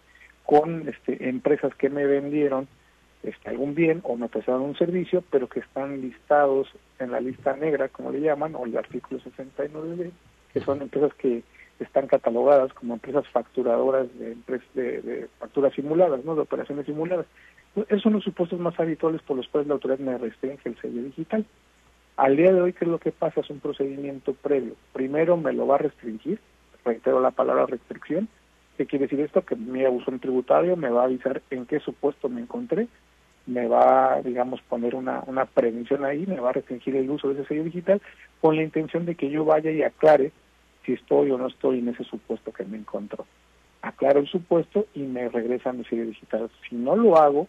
con 0.46 0.88
este, 0.88 1.30
empresas 1.30 1.76
que 1.76 1.90
me 1.90 2.06
vendieron 2.06 2.68
este, 3.24 3.50
algún 3.50 3.76
bien 3.76 4.00
o 4.04 4.16
me 4.16 4.30
prestaron 4.30 4.62
un 4.62 4.78
servicio, 4.78 5.24
pero 5.30 5.48
que 5.48 5.60
están 5.60 6.02
listados 6.02 6.70
en 7.00 7.12
la 7.12 7.20
lista 7.20 7.56
negra, 7.56 7.90
como 7.90 8.12
le 8.12 8.22
llaman, 8.22 8.56
o 8.56 8.66
el 8.66 8.78
artículo 8.78 9.20
69 9.20 10.12
que 10.54 10.60
son 10.62 10.82
empresas 10.82 11.14
que 11.16 11.44
están 11.80 12.08
catalogadas 12.08 12.74
como 12.74 12.94
empresas 12.94 13.28
facturadoras 13.30 14.08
de, 14.20 14.36
de, 14.74 15.02
de 15.02 15.28
facturas 15.40 15.74
simuladas, 15.74 16.24
¿no? 16.26 16.36
de 16.36 16.42
operaciones 16.42 16.86
simuladas. 16.86 17.26
Esos 17.76 18.02
son 18.02 18.14
los 18.14 18.24
supuestos 18.24 18.60
más 18.60 18.78
habituales 18.80 19.22
por 19.22 19.38
los 19.38 19.48
cuales 19.48 19.68
la 19.68 19.76
autoridad 19.76 20.00
me 20.00 20.18
restringe 20.18 20.68
el 20.68 20.80
sello 20.82 21.04
digital. 21.04 21.46
Al 22.18 22.36
día 22.36 22.52
de 22.52 22.62
hoy, 22.62 22.74
¿qué 22.74 22.84
es 22.84 22.92
lo 22.92 23.00
que 23.00 23.12
pasa? 23.12 23.42
Es 23.42 23.50
un 23.50 23.60
procedimiento 23.60 24.34
previo. 24.34 24.76
Primero 24.92 25.38
me 25.38 25.54
lo 25.54 25.68
va 25.68 25.76
a 25.76 25.80
restringir, 25.80 26.40
reitero 26.84 27.22
la 27.22 27.32
palabra 27.32 27.66
restricción. 27.66 28.28
¿Qué 28.78 28.86
quiere 28.86 29.06
decir 29.06 29.22
esto? 29.22 29.42
Que 29.46 29.56
mi 29.56 29.86
abusón 29.86 30.20
tributario 30.20 30.76
me 30.76 30.90
va 30.90 31.04
a 31.04 31.06
avisar 31.06 31.42
en 31.50 31.66
qué 31.66 31.80
supuesto 31.80 32.28
me 32.28 32.42
encontré, 32.42 32.88
me 33.46 33.68
va, 33.68 34.22
digamos, 34.22 34.62
poner 34.64 34.96
una, 34.96 35.24
una 35.28 35.46
prevención 35.46 36.04
ahí, 36.04 36.26
me 36.26 36.40
va 36.40 36.50
a 36.50 36.54
restringir 36.54 36.96
el 36.96 37.10
uso 37.10 37.30
de 37.30 37.36
ese 37.36 37.48
sello 37.48 37.64
digital 37.64 38.02
con 38.42 38.56
la 38.56 38.64
intención 38.64 39.06
de 39.06 39.16
que 39.16 39.30
yo 39.30 39.46
vaya 39.46 39.72
y 39.72 39.84
aclare 39.84 40.32
si 40.90 40.94
estoy 40.94 41.30
o 41.30 41.38
no 41.38 41.48
estoy 41.48 41.80
en 41.80 41.90
ese 41.90 42.04
supuesto 42.04 42.52
que 42.52 42.66
me 42.66 42.78
encontró. 42.78 43.28
Aclaro 43.84 44.20
el 44.20 44.28
supuesto 44.28 44.88
y 44.96 45.02
me 45.02 45.30
regresa 45.30 45.72
mi 45.72 45.86
sello 45.86 46.08
digital. 46.08 46.50
Si 46.68 46.76
no 46.76 46.96
lo 46.96 47.16
hago, 47.18 47.48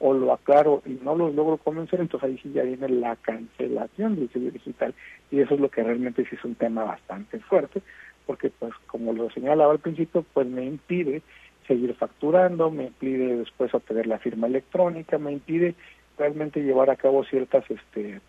o 0.00 0.14
lo 0.14 0.32
aclaro 0.32 0.80
y 0.86 0.92
no 1.02 1.14
lo 1.14 1.30
logro 1.30 1.58
convencer, 1.58 2.00
entonces 2.00 2.30
ahí 2.30 2.38
sí 2.42 2.52
ya 2.52 2.62
viene 2.62 2.88
la 2.88 3.16
cancelación 3.16 4.16
del 4.16 4.30
sello 4.30 4.52
digital 4.52 4.94
y 5.30 5.40
eso 5.40 5.54
es 5.54 5.60
lo 5.60 5.68
que 5.68 5.82
realmente 5.82 6.24
sí 6.24 6.36
es 6.36 6.44
un 6.44 6.54
tema 6.54 6.84
bastante 6.84 7.40
fuerte, 7.40 7.82
porque 8.24 8.50
pues 8.50 8.72
como 8.86 9.12
lo 9.12 9.28
señalaba 9.30 9.72
al 9.72 9.80
principio, 9.80 10.24
pues 10.32 10.46
me 10.46 10.64
impide 10.64 11.22
seguir 11.66 11.94
facturando, 11.94 12.70
me 12.70 12.84
impide 12.84 13.36
después 13.36 13.74
obtener 13.74 14.06
la 14.06 14.20
firma 14.20 14.46
electrónica, 14.46 15.18
me 15.18 15.32
impide 15.32 15.74
realmente 16.16 16.62
llevar 16.62 16.90
a 16.90 16.96
cabo 16.96 17.24
ciertas 17.24 17.64
este 17.68 18.20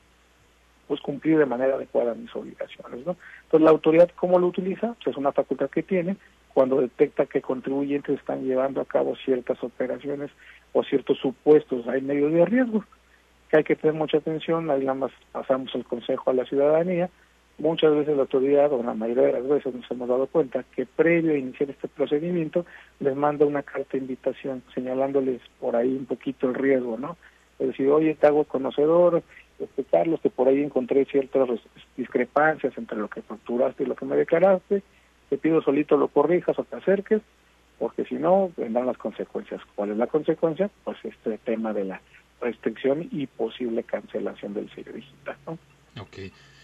pues 0.89 1.01
cumplir 1.01 1.37
de 1.37 1.45
manera 1.45 1.75
adecuada 1.75 2.15
mis 2.15 2.35
obligaciones, 2.35 3.05
¿no? 3.05 3.15
Entonces 3.43 3.63
la 3.63 3.69
autoridad 3.69 4.09
cómo 4.15 4.39
lo 4.39 4.47
utiliza, 4.47 4.95
pues 4.95 5.07
es 5.07 5.17
una 5.17 5.31
facultad 5.31 5.69
que 5.69 5.83
tiene 5.83 6.17
cuando 6.51 6.81
detecta 6.81 7.27
que 7.27 7.43
contribuyentes 7.43 8.17
están 8.17 8.43
llevando 8.43 8.81
a 8.81 8.85
cabo 8.85 9.15
ciertas 9.23 9.63
operaciones 9.63 10.31
o 10.73 10.83
ciertos 10.83 11.19
supuestos 11.19 11.87
hay 11.87 12.01
medio 12.01 12.29
de 12.31 12.43
riesgo, 12.43 12.83
que 13.51 13.57
hay 13.57 13.63
que 13.63 13.75
tener 13.75 13.93
mucha 13.93 14.17
atención, 14.17 14.71
ahí 14.71 14.79
nada 14.81 14.95
más 14.95 15.11
pasamos 15.31 15.73
el 15.75 15.85
consejo 15.85 16.31
a 16.31 16.33
la 16.33 16.45
ciudadanía, 16.45 17.11
muchas 17.59 17.93
veces 17.93 18.15
la 18.15 18.23
autoridad, 18.23 18.73
o 18.73 18.81
la 18.81 18.95
mayoría 18.95 19.27
de 19.27 19.33
las 19.33 19.47
veces 19.47 19.75
nos 19.75 19.91
hemos 19.91 20.09
dado 20.09 20.25
cuenta 20.25 20.65
que 20.75 20.87
previo 20.87 21.33
a 21.33 21.37
iniciar 21.37 21.69
este 21.69 21.87
procedimiento 21.87 22.65
les 22.99 23.15
manda 23.15 23.45
una 23.45 23.61
carta 23.61 23.89
de 23.91 23.99
invitación 23.99 24.63
señalándoles 24.73 25.41
por 25.59 25.75
ahí 25.75 25.95
un 25.95 26.07
poquito 26.07 26.49
el 26.49 26.55
riesgo, 26.55 26.97
¿no? 26.97 27.15
Es 27.59 27.67
decir, 27.67 27.89
oye, 27.89 28.15
te 28.15 28.25
hago 28.25 28.45
conocedor, 28.45 29.21
Carlos, 29.91 30.19
que 30.21 30.29
por 30.29 30.47
ahí 30.47 30.61
encontré 30.61 31.05
ciertas 31.05 31.49
discrepancias 31.97 32.77
entre 32.77 32.97
lo 32.97 33.09
que 33.09 33.21
facturaste 33.21 33.83
y 33.83 33.85
lo 33.85 33.95
que 33.95 34.05
me 34.05 34.15
declaraste, 34.15 34.83
te 35.29 35.37
pido 35.37 35.61
solito 35.61 35.97
lo 35.97 36.07
corrijas 36.07 36.57
o 36.57 36.63
te 36.63 36.75
acerques, 36.75 37.21
porque 37.77 38.05
si 38.05 38.15
no, 38.15 38.51
vendrán 38.57 38.85
las 38.85 38.97
consecuencias. 38.97 39.61
¿Cuál 39.75 39.91
es 39.91 39.97
la 39.97 40.07
consecuencia? 40.07 40.69
Pues 40.83 40.97
este 41.03 41.37
tema 41.39 41.73
de 41.73 41.85
la 41.85 42.01
restricción 42.41 43.07
y 43.11 43.27
posible 43.27 43.83
cancelación 43.83 44.53
del 44.53 44.69
sello 44.73 44.93
digital. 44.93 45.37
¿no? 45.45 45.57
Ok. 46.01 46.17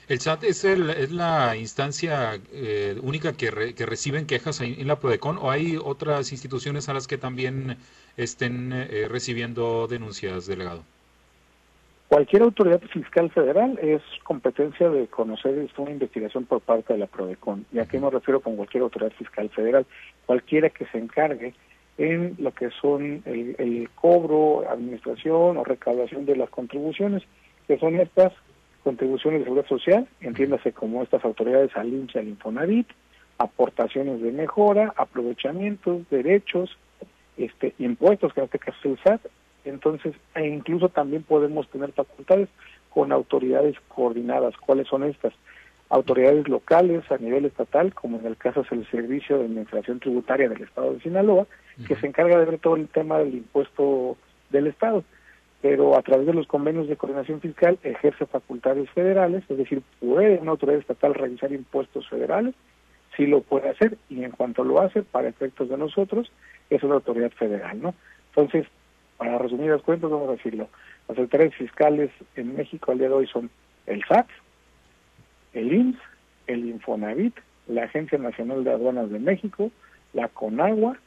¿El 0.08 0.20
SAT 0.20 0.44
es, 0.44 0.64
el, 0.66 0.90
es 0.92 1.12
la 1.12 1.58
instancia 1.58 2.40
eh, 2.52 2.96
única 3.02 3.34
que, 3.34 3.74
que 3.74 3.86
reciben 3.88 4.28
quejas 4.28 4.62
en, 4.62 4.86
la 4.88 5.00
PRODECON 5.00 5.40
o 5.40 5.50
hay 5.50 5.78
otras 5.84 6.32
instituciones 6.32 6.90
a 6.90 6.94
las 6.94 7.08
que 7.08 7.18
también 7.18 7.78
estén 8.16 8.72
eh, 8.72 9.08
recibiendo 9.10 9.88
denuncias, 9.88 10.46
delegado? 10.46 10.84
Cualquier 12.16 12.44
autoridad 12.44 12.80
fiscal 12.94 13.30
federal 13.30 13.78
es 13.82 14.02
competencia 14.24 14.90
de 14.90 15.06
conocer 15.08 15.68
una 15.76 15.92
investigación 15.92 16.46
por 16.46 16.62
parte 16.62 16.94
de 16.94 17.00
la 17.00 17.08
PRODECON. 17.08 17.66
¿Y 17.74 17.80
a 17.80 17.88
qué 17.88 18.00
me 18.00 18.10
refiero 18.10 18.40
con 18.40 18.56
cualquier 18.56 18.84
autoridad 18.84 19.12
fiscal 19.12 19.50
federal? 19.50 19.86
Cualquiera 20.26 20.70
que 20.70 20.86
se 20.86 20.98
encargue 20.98 21.54
en 21.98 22.38
lo 22.40 22.54
que 22.54 22.70
son 22.70 23.22
el, 23.26 23.90
cobro, 23.96 24.64
administración 24.70 25.58
o 25.58 25.66
recaudación 25.66 26.26
de 26.26 26.38
las 26.38 26.50
contribuciones, 26.50 27.22
que 27.68 27.78
son 27.80 28.00
estas 28.00 28.32
contribuciones 28.86 29.42
de 29.42 29.44
seguridad 29.48 29.68
social, 29.68 30.08
entiéndase 30.22 30.72
como 30.72 31.04
estas 31.04 31.26
autoridades 31.26 31.76
al 31.76 31.90
INCHE, 31.90 32.20
al 32.20 32.30
Infonavit, 32.30 32.88
aportaciones 33.40 34.22
de 34.22 34.32
mejora, 34.32 34.94
aprovechamientos, 34.96 36.10
derechos, 36.10 36.78
este, 37.36 37.76
impuestos, 37.78 38.34
que 38.34 38.40
en 38.40 38.46
este 38.46 38.60
caso 38.60 38.78
es 38.84 38.86
el 38.86 39.20
entonces, 39.66 40.16
e 40.36 40.48
incluso 40.48 40.90
también 40.90 41.24
podemos 41.24 41.68
tener 41.70 41.92
facultades 41.92 42.50
con 42.90 43.12
autoridades 43.12 43.76
coordinadas. 43.90 44.56
¿Cuáles 44.58 44.88
son 44.88 45.04
estas? 45.04 45.34
autoridades 45.90 46.48
locales 46.48 47.04
a 47.12 47.18
nivel 47.18 47.46
estatal, 47.46 47.94
como 47.94 48.20
en 48.20 48.26
el 48.26 48.38
caso 48.38 48.62
es 48.62 48.72
el 48.72 48.90
Servicio 48.90 49.38
de 49.38 49.46
Administración 49.46 50.00
Tributaria 50.00 50.50
del 50.50 50.64
Estado 50.64 50.94
de 50.94 51.00
Sinaloa, 51.02 51.46
que 51.88 51.96
se 51.96 52.08
encarga 52.08 52.40
de 52.40 52.46
ver 52.46 52.60
todo 52.60 52.76
el 52.76 52.88
tema 52.88 53.20
del 53.20 53.36
impuesto 53.36 54.18
del 54.50 54.68
Estado, 54.68 55.04
pero 55.62 55.98
a 55.98 56.02
través 56.02 56.26
de 56.26 56.34
los 56.34 56.48
convenios 56.48 56.88
de 56.88 56.96
coordinación 56.96 57.42
fiscal 57.42 57.78
ejerce 57.84 58.26
facultades 58.26 58.90
federales, 58.92 59.44
es 59.50 59.58
decir, 59.58 59.82
puede 60.00 60.38
una 60.38 60.52
autoridad 60.52 60.80
estatal 60.80 61.14
realizar 61.14 61.52
impuestos 61.52 62.08
federales, 62.10 62.56
sí 63.16 63.26
lo 63.28 63.42
puede 63.42 63.70
hacer, 63.70 63.98
y 64.10 64.24
en 64.24 64.32
cuanto 64.32 64.64
lo 64.64 64.82
hace, 64.82 65.04
para 65.04 65.30
efectos 65.30 65.70
de 65.70 65.78
nosotros, 65.78 66.32
es 66.70 66.84
una 66.84 66.96
autoridad 66.96 67.32
federal, 67.32 67.82
¿no? 67.82 67.94
Entonces, 68.30 68.68
para 69.18 69.38
resumidas 69.38 69.82
cuentas, 69.82 70.10
vamos 70.10 70.30
a 70.30 70.34
decirlo, 70.34 70.68
las 71.08 71.18
autoridades 71.18 71.56
fiscales 71.56 72.12
en 72.36 72.56
México 72.56 72.92
al 72.92 72.98
día 72.98 73.08
de 73.08 73.14
hoy 73.14 73.28
son 73.28 73.50
el 73.86 74.04
SAT, 74.06 74.28
el 75.54 75.74
IMSS, 75.74 76.00
el 76.48 76.66
Infonavit, 76.66 77.36
la 77.68 77.84
Agencia 77.84 78.18
Nacional 78.18 78.64
de 78.64 78.72
Aduanas 78.72 79.10
de 79.10 79.20
México, 79.20 79.72
la 80.14 80.28
CONAGUA, 80.28 80.98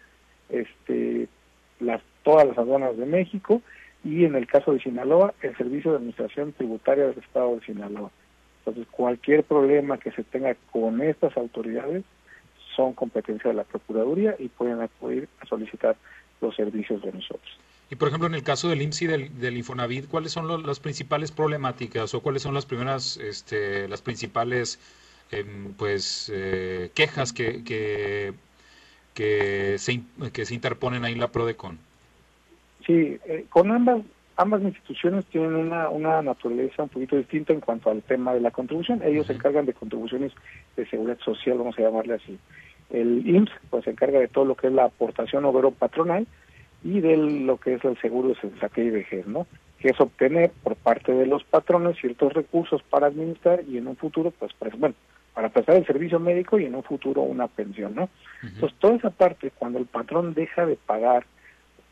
este, 0.48 1.28
las, 1.80 2.02
todas 2.22 2.46
las 2.46 2.58
aduanas 2.58 2.96
de 2.96 3.06
México 3.06 3.62
y 4.04 4.24
en 4.24 4.34
el 4.34 4.46
caso 4.46 4.72
de 4.72 4.80
Sinaloa, 4.80 5.34
el 5.42 5.56
Servicio 5.56 5.90
de 5.90 5.98
Administración 5.98 6.52
Tributaria 6.52 7.06
del 7.06 7.18
Estado 7.18 7.56
de 7.56 7.64
Sinaloa. 7.64 8.10
Entonces, 8.60 8.86
cualquier 8.90 9.44
problema 9.44 9.98
que 9.98 10.10
se 10.12 10.24
tenga 10.24 10.54
con 10.70 11.00
estas 11.00 11.36
autoridades 11.36 12.04
son 12.76 12.92
competencia 12.92 13.50
de 13.50 13.56
la 13.56 13.64
Procuraduría 13.64 14.36
y 14.38 14.48
pueden 14.48 14.80
acudir 14.80 15.28
a 15.40 15.46
solicitar 15.46 15.96
los 16.40 16.54
servicios 16.54 17.02
de 17.02 17.12
nosotros. 17.12 17.58
Y 17.90 17.96
por 17.96 18.08
ejemplo, 18.08 18.26
en 18.26 18.34
el 18.34 18.42
caso 18.42 18.68
del 18.68 18.82
IMSS 18.82 19.02
y 19.02 19.06
del, 19.06 19.40
del 19.40 19.56
Infonavit, 19.56 20.08
¿cuáles 20.08 20.32
son 20.32 20.66
las 20.66 20.80
principales 20.80 21.32
problemáticas 21.32 22.12
o 22.14 22.20
cuáles 22.20 22.42
son 22.42 22.54
las 22.54 22.66
primeras, 22.66 23.16
este, 23.16 23.88
las 23.88 24.02
principales, 24.02 24.78
em, 25.30 25.72
pues, 25.72 26.30
eh, 26.34 26.90
quejas 26.94 27.32
que, 27.32 27.64
que, 27.64 28.34
que, 29.14 29.76
se, 29.78 30.02
que 30.32 30.44
se 30.44 30.54
interponen 30.54 31.04
ahí 31.04 31.14
en 31.14 31.20
la 31.20 31.32
PRODECON? 31.32 31.78
Sí, 32.86 33.18
eh, 33.26 33.46
con 33.48 33.70
ambas 33.70 34.02
ambas 34.38 34.62
instituciones 34.62 35.24
tienen 35.26 35.54
una, 35.56 35.88
una 35.88 36.22
naturaleza 36.22 36.84
un 36.84 36.88
poquito 36.88 37.16
distinta 37.16 37.52
en 37.52 37.60
cuanto 37.60 37.90
al 37.90 38.02
tema 38.02 38.32
de 38.34 38.40
la 38.40 38.52
contribución. 38.52 39.02
Ellos 39.02 39.26
se 39.26 39.32
encargan 39.32 39.66
de 39.66 39.74
contribuciones 39.74 40.32
de 40.76 40.86
seguridad 40.86 41.18
social, 41.18 41.58
vamos 41.58 41.76
a 41.76 41.82
llamarle 41.82 42.14
así. 42.14 42.38
El 42.88 43.28
IMSS 43.28 43.50
pues 43.68 43.84
se 43.84 43.90
encarga 43.90 44.20
de 44.20 44.28
todo 44.28 44.44
lo 44.44 44.54
que 44.54 44.68
es 44.68 44.72
la 44.72 44.84
aportación 44.84 45.44
obrero 45.44 45.72
patronal 45.72 46.26
y 46.82 47.00
de 47.00 47.16
lo 47.16 47.56
que 47.58 47.74
es 47.74 47.84
el 47.84 47.98
seguro 48.00 48.28
de 48.28 48.60
saque 48.60 48.84
y 48.84 48.90
vejez, 48.90 49.26
¿no? 49.26 49.46
Que 49.78 49.88
es 49.88 50.00
obtener 50.00 50.50
por 50.62 50.76
parte 50.76 51.12
de 51.12 51.26
los 51.26 51.44
patrones 51.44 51.96
ciertos 52.00 52.32
recursos 52.32 52.82
para 52.84 53.06
administrar 53.06 53.62
y 53.68 53.78
en 53.78 53.86
un 53.86 53.96
futuro, 53.96 54.30
pues, 54.30 54.52
pues 54.58 54.78
bueno, 54.78 54.94
para 55.34 55.50
prestar 55.50 55.76
el 55.76 55.86
servicio 55.86 56.18
médico 56.18 56.58
y 56.58 56.64
en 56.64 56.74
un 56.74 56.82
futuro 56.82 57.22
una 57.22 57.46
pensión, 57.46 57.94
¿no? 57.94 58.08
Entonces, 58.42 58.78
toda 58.78 58.96
esa 58.96 59.10
parte, 59.10 59.52
cuando 59.56 59.78
el 59.78 59.86
patrón 59.86 60.34
deja 60.34 60.66
de 60.66 60.76
pagar, 60.76 61.26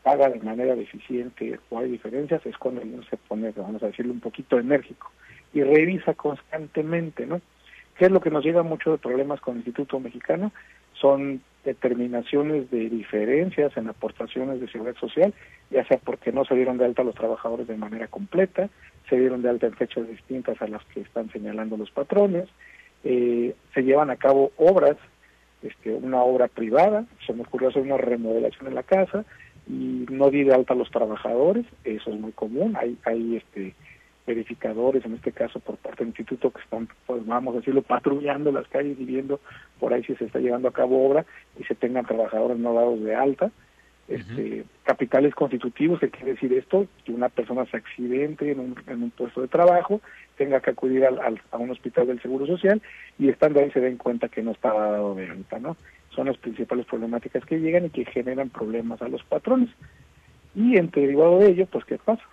paga 0.03 0.29
de 0.29 0.39
manera 0.39 0.75
deficiente 0.75 1.59
o 1.69 1.79
hay 1.79 1.91
diferencias, 1.91 2.45
es 2.45 2.57
cuando 2.57 2.81
el 2.81 3.05
se 3.09 3.17
pone, 3.17 3.51
vamos 3.55 3.83
a 3.83 3.87
decirlo, 3.87 4.13
un 4.13 4.19
poquito 4.19 4.59
enérgico 4.59 5.11
y 5.53 5.63
revisa 5.63 6.13
constantemente, 6.13 7.25
¿no? 7.25 7.41
¿Qué 7.97 8.05
es 8.05 8.11
lo 8.11 8.21
que 8.21 8.29
nos 8.29 8.43
llega 8.43 8.63
mucho 8.63 8.91
de 8.91 8.97
problemas 8.99 9.41
con 9.41 9.55
el 9.55 9.59
Instituto 9.59 9.99
Mexicano? 9.99 10.51
Son 10.99 11.41
determinaciones 11.67 12.71
de 12.71 12.89
diferencias 12.89 13.75
en 13.75 13.89
aportaciones 13.89 14.61
de 14.61 14.69
seguridad 14.69 14.97
social, 14.97 15.33
ya 15.69 15.85
sea 15.85 15.97
porque 15.97 16.31
no 16.31 16.45
se 16.45 16.55
dieron 16.55 16.77
de 16.77 16.85
alta 16.85 17.03
los 17.03 17.15
trabajadores 17.15 17.67
de 17.67 17.75
manera 17.75 18.07
completa, 18.07 18.69
se 19.09 19.19
dieron 19.19 19.41
de 19.41 19.49
alta 19.49 19.67
en 19.67 19.73
fechas 19.73 20.07
distintas 20.07 20.61
a 20.61 20.67
las 20.67 20.83
que 20.85 21.01
están 21.01 21.29
señalando 21.29 21.75
los 21.75 21.91
patrones, 21.91 22.47
eh, 23.03 23.53
se 23.73 23.83
llevan 23.83 24.09
a 24.09 24.15
cabo 24.15 24.51
obras, 24.55 24.95
este, 25.61 25.93
una 25.93 26.23
obra 26.23 26.47
privada, 26.47 27.05
se 27.25 27.33
me 27.33 27.41
ocurrió 27.41 27.67
hacer 27.69 27.81
una 27.81 27.97
remodelación 27.97 28.67
en 28.67 28.75
la 28.75 28.83
casa 28.83 29.25
y 29.67 30.05
no 30.09 30.29
di 30.29 30.43
de 30.43 30.53
alta 30.53 30.73
a 30.73 30.77
los 30.77 30.89
trabajadores, 30.89 31.65
eso 31.83 32.11
es 32.11 32.19
muy 32.19 32.31
común, 32.31 32.77
hay, 32.77 32.97
hay 33.03 33.35
este 33.35 33.73
verificadores, 34.27 35.03
en 35.05 35.13
este 35.15 35.31
caso 35.31 35.59
por 35.59 35.77
parte 35.77 35.99
del 35.99 36.09
instituto, 36.09 36.51
que 36.51 36.61
están, 36.61 36.87
pues 37.07 37.25
vamos 37.25 37.55
a 37.55 37.59
decirlo, 37.59 37.81
patrullando 37.81 38.51
las 38.51 38.67
calles 38.67 38.99
y 38.99 39.05
viendo 39.05 39.39
por 39.79 39.93
ahí 39.93 40.03
si 40.03 40.13
se 40.15 40.25
está 40.25 40.39
llevando 40.39 40.67
a 40.67 40.73
cabo 40.73 41.07
obra 41.07 41.25
y 41.57 41.63
se 41.63 41.73
tengan 41.73 42.05
trabajadores 42.05 42.59
no 42.59 42.73
dados 42.73 43.01
de 43.01 43.15
alta. 43.15 43.51
Este, 44.07 44.63
capitales 44.83 45.35
constitutivos, 45.35 45.99
que 45.99 46.09
quiere 46.09 46.31
decir 46.31 46.53
esto? 46.53 46.87
Que 47.03 47.11
una 47.11 47.27
persona 47.27 47.65
se 47.65 47.75
accidente 47.75 48.51
en 48.51 48.59
un, 48.59 48.75
en 48.87 49.03
un 49.03 49.11
puesto 49.11 49.41
de 49.41 49.49
trabajo, 49.49 49.99
tenga 50.37 50.61
que 50.61 50.69
acudir 50.69 51.03
al, 51.05 51.41
a 51.51 51.57
un 51.57 51.71
hospital 51.71 52.07
del 52.07 52.21
Seguro 52.21 52.45
Social 52.45 52.81
y 53.19 53.27
estando 53.27 53.59
ahí 53.59 53.69
se 53.71 53.81
den 53.81 53.97
cuenta 53.97 54.29
que 54.29 54.43
no 54.43 54.51
está 54.51 54.71
dado 54.71 55.15
de 55.15 55.29
alta, 55.29 55.59
¿no? 55.59 55.75
Son 56.11 56.27
las 56.27 56.37
principales 56.37 56.85
problemáticas 56.85 57.45
que 57.45 57.59
llegan 57.59 57.85
y 57.85 57.89
que 57.89 58.05
generan 58.05 58.49
problemas 58.49 59.01
a 59.01 59.09
los 59.09 59.23
patrones. 59.23 59.69
Y 60.55 60.77
en 60.77 60.89
derivado 60.89 61.39
de 61.39 61.49
ello, 61.49 61.65
pues, 61.65 61.83
¿qué 61.83 61.97
pasa? 61.97 62.23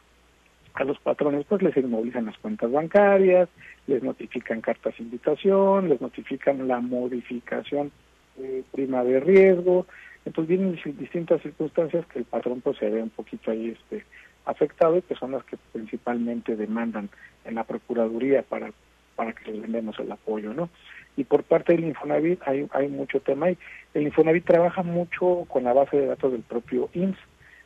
A 0.75 0.85
los 0.85 0.99
patrones 0.99 1.47
pues 1.49 1.63
les 1.63 1.77
inmovilizan 1.77 2.27
las 2.27 2.39
cuentas 2.39 2.71
bancarias, 2.71 3.49
les 3.87 4.03
notifican 4.03 4.61
cartas 4.61 4.97
de 4.99 5.05
invitación, 5.05 5.89
les 5.89 6.01
notifican 6.01 6.67
la 6.67 6.81
modificación 6.81 7.93
eh, 8.39 8.65
prima 8.73 9.05
de 9.05 9.21
riesgo, 9.21 9.87
entonces 10.25 10.49
vienen 10.49 10.81
distintas 10.99 11.43
circunstancias 11.43 12.05
que 12.07 12.21
el 12.21 12.25
patrón 12.25 12.61
pues 12.61 12.79
se 12.79 12.91
ve 12.91 13.03
un 13.03 13.11
poquito 13.11 13.51
ahí 13.51 13.71
este 13.71 14.05
afectado 14.47 14.99
y 14.99 15.03
que 15.03 15.15
son 15.15 15.33
las 15.33 15.45
que 15.45 15.57
principalmente 15.73 16.57
demandan 16.57 17.09
en 17.45 17.55
la 17.55 17.65
Procuraduría 17.65 18.43
para, 18.43 18.73
para 19.17 19.33
que 19.33 19.53
les 19.53 19.63
vendemos 19.63 19.99
el 19.99 20.11
apoyo, 20.11 20.53
¿no? 20.55 20.71
Y 21.17 21.25
por 21.25 21.45
parte 21.45 21.73
del 21.73 21.85
Infonavit 21.85 22.41
hay, 22.47 22.67
hay 22.73 22.89
mucho 22.89 23.21
tema 23.21 23.47
ahí. 23.47 23.59
El 23.93 24.03
Infonavit 24.03 24.45
trabaja 24.45 24.83
mucho 24.83 25.45
con 25.49 25.65
la 25.65 25.73
base 25.73 25.97
de 25.97 26.07
datos 26.07 26.33
del 26.33 26.43
propio 26.43 26.89
IMSS, 26.93 27.19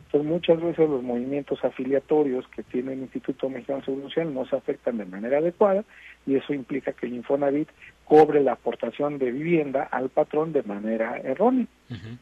entonces 0.09 0.31
muchas 0.31 0.59
veces 0.63 0.89
los 0.89 1.03
movimientos 1.03 1.63
afiliatorios 1.63 2.49
que 2.49 2.63
tiene 2.63 2.95
el 2.95 3.01
Instituto 3.01 3.51
Mexicano 3.51 3.81
de 3.81 3.85
Seguridad 3.85 4.09
Social 4.09 4.33
no 4.33 4.47
se 4.47 4.57
afectan 4.57 4.97
de 4.97 5.05
manera 5.05 5.37
adecuada 5.37 5.85
y 6.27 6.37
eso 6.37 6.55
implica 6.55 6.95
que 6.95 7.05
el 7.05 7.13
Infonavit 7.13 7.69
cobre 8.07 8.43
la 8.43 8.53
aportación 8.53 9.19
de 9.19 9.31
vivienda 9.31 9.83
al 9.83 10.09
patrón 10.09 10.55
de 10.55 10.63
manera 10.63 11.19
errónea. 11.19 11.67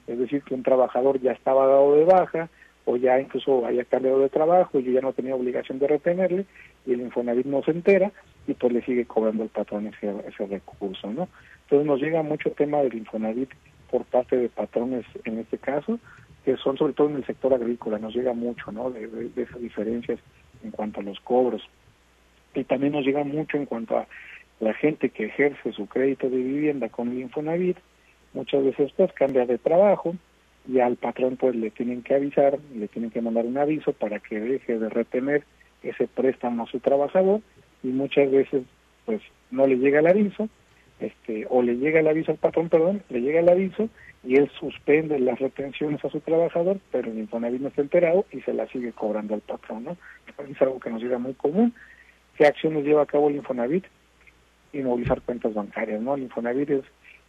Es 0.08 0.18
decir, 0.18 0.42
que 0.42 0.54
un 0.54 0.64
trabajador 0.64 1.20
ya 1.20 1.30
estaba 1.30 1.64
dado 1.64 1.94
de 1.94 2.04
baja 2.04 2.48
o 2.86 2.96
ya 2.96 3.20
incluso 3.20 3.64
haya 3.64 3.84
cambiado 3.84 4.18
de 4.18 4.30
trabajo 4.30 4.80
y 4.80 4.82
yo 4.82 4.90
ya 4.90 5.00
no 5.00 5.12
tenía 5.12 5.36
obligación 5.36 5.78
de 5.78 5.86
retenerle 5.86 6.44
y 6.86 6.92
el 6.92 7.02
Infonavit 7.02 7.46
no 7.46 7.62
se 7.62 7.70
entera 7.70 8.10
y 8.48 8.54
pues 8.54 8.72
le 8.72 8.82
sigue 8.82 9.04
cobrando 9.04 9.44
el 9.44 9.48
patrón 9.48 9.86
ese, 9.86 10.12
ese 10.26 10.46
recurso, 10.46 11.12
¿no? 11.12 11.28
Entonces 11.62 11.86
nos 11.86 12.00
llega 12.00 12.24
mucho 12.24 12.50
tema 12.50 12.78
del 12.78 12.94
Infonavit 12.94 13.50
por 13.92 14.04
parte 14.06 14.36
de 14.36 14.48
patrones 14.48 15.04
en 15.24 15.38
este 15.38 15.58
caso, 15.58 16.00
que 16.46 16.56
son 16.58 16.78
sobre 16.78 16.92
todo 16.92 17.10
en 17.10 17.16
el 17.16 17.26
sector 17.26 17.52
agrícola, 17.52 17.98
nos 17.98 18.14
llega 18.14 18.32
mucho, 18.32 18.70
¿no? 18.70 18.88
De, 18.92 19.32
esas 19.34 19.60
diferencias 19.60 20.20
en 20.62 20.70
cuanto 20.70 21.00
a 21.00 21.02
los 21.02 21.18
cobros. 21.18 21.60
Y 22.54 22.62
también 22.62 22.92
nos 22.92 23.04
llega 23.04 23.24
mucho 23.24 23.56
en 23.56 23.66
cuanto 23.66 23.98
a 23.98 24.06
la 24.60 24.72
gente 24.72 25.10
que 25.10 25.24
ejerce 25.24 25.72
su 25.72 25.88
crédito 25.88 26.30
de 26.30 26.36
vivienda 26.36 26.88
con 26.88 27.10
el 27.10 27.18
Infonavit, 27.18 27.76
muchas 28.32 28.64
veces 28.64 28.92
pues 28.96 29.12
cambia 29.14 29.44
de 29.44 29.58
trabajo 29.58 30.14
y 30.68 30.78
al 30.78 30.94
patrón 30.94 31.36
pues 31.36 31.56
le 31.56 31.72
tienen 31.72 32.04
que 32.04 32.14
avisar, 32.14 32.60
le 32.76 32.86
tienen 32.86 33.10
que 33.10 33.20
mandar 33.20 33.44
un 33.44 33.58
aviso 33.58 33.92
para 33.92 34.20
que 34.20 34.38
deje 34.38 34.78
de 34.78 34.88
retener 34.88 35.42
ese 35.82 36.06
préstamo 36.06 36.62
a 36.62 36.70
su 36.70 36.78
trabajador 36.78 37.40
y 37.82 37.88
muchas 37.88 38.30
veces 38.30 38.62
pues 39.04 39.20
no 39.50 39.66
le 39.66 39.78
llega 39.78 39.98
el 39.98 40.06
aviso, 40.06 40.48
este 41.00 41.46
o 41.50 41.62
le 41.62 41.76
llega 41.76 42.00
el 42.00 42.08
aviso 42.08 42.32
al 42.32 42.38
patrón, 42.38 42.68
perdón, 42.68 43.02
le 43.08 43.20
llega 43.20 43.40
el 43.40 43.48
aviso 43.48 43.88
y 44.24 44.36
él 44.36 44.50
suspende 44.58 45.18
las 45.18 45.38
retenciones 45.38 46.04
a 46.04 46.10
su 46.10 46.20
trabajador, 46.20 46.78
pero 46.90 47.10
el 47.10 47.18
Infonavit 47.18 47.60
no 47.60 47.68
está 47.68 47.82
enterado 47.82 48.26
y 48.32 48.40
se 48.40 48.52
la 48.52 48.66
sigue 48.68 48.92
cobrando 48.92 49.34
al 49.34 49.40
patrón, 49.40 49.84
¿no? 49.84 49.96
Es 50.48 50.60
algo 50.60 50.80
que 50.80 50.90
nos 50.90 51.02
llega 51.02 51.18
muy 51.18 51.34
común. 51.34 51.74
¿Qué 52.36 52.46
acciones 52.46 52.84
lleva 52.84 53.02
a 53.02 53.06
cabo 53.06 53.28
el 53.28 53.36
Infonavit? 53.36 53.84
Inmovilizar 54.72 55.22
cuentas 55.22 55.54
bancarias, 55.54 56.00
¿no? 56.02 56.16
El 56.16 56.24
Infonavit 56.24 56.70
es, 56.70 56.84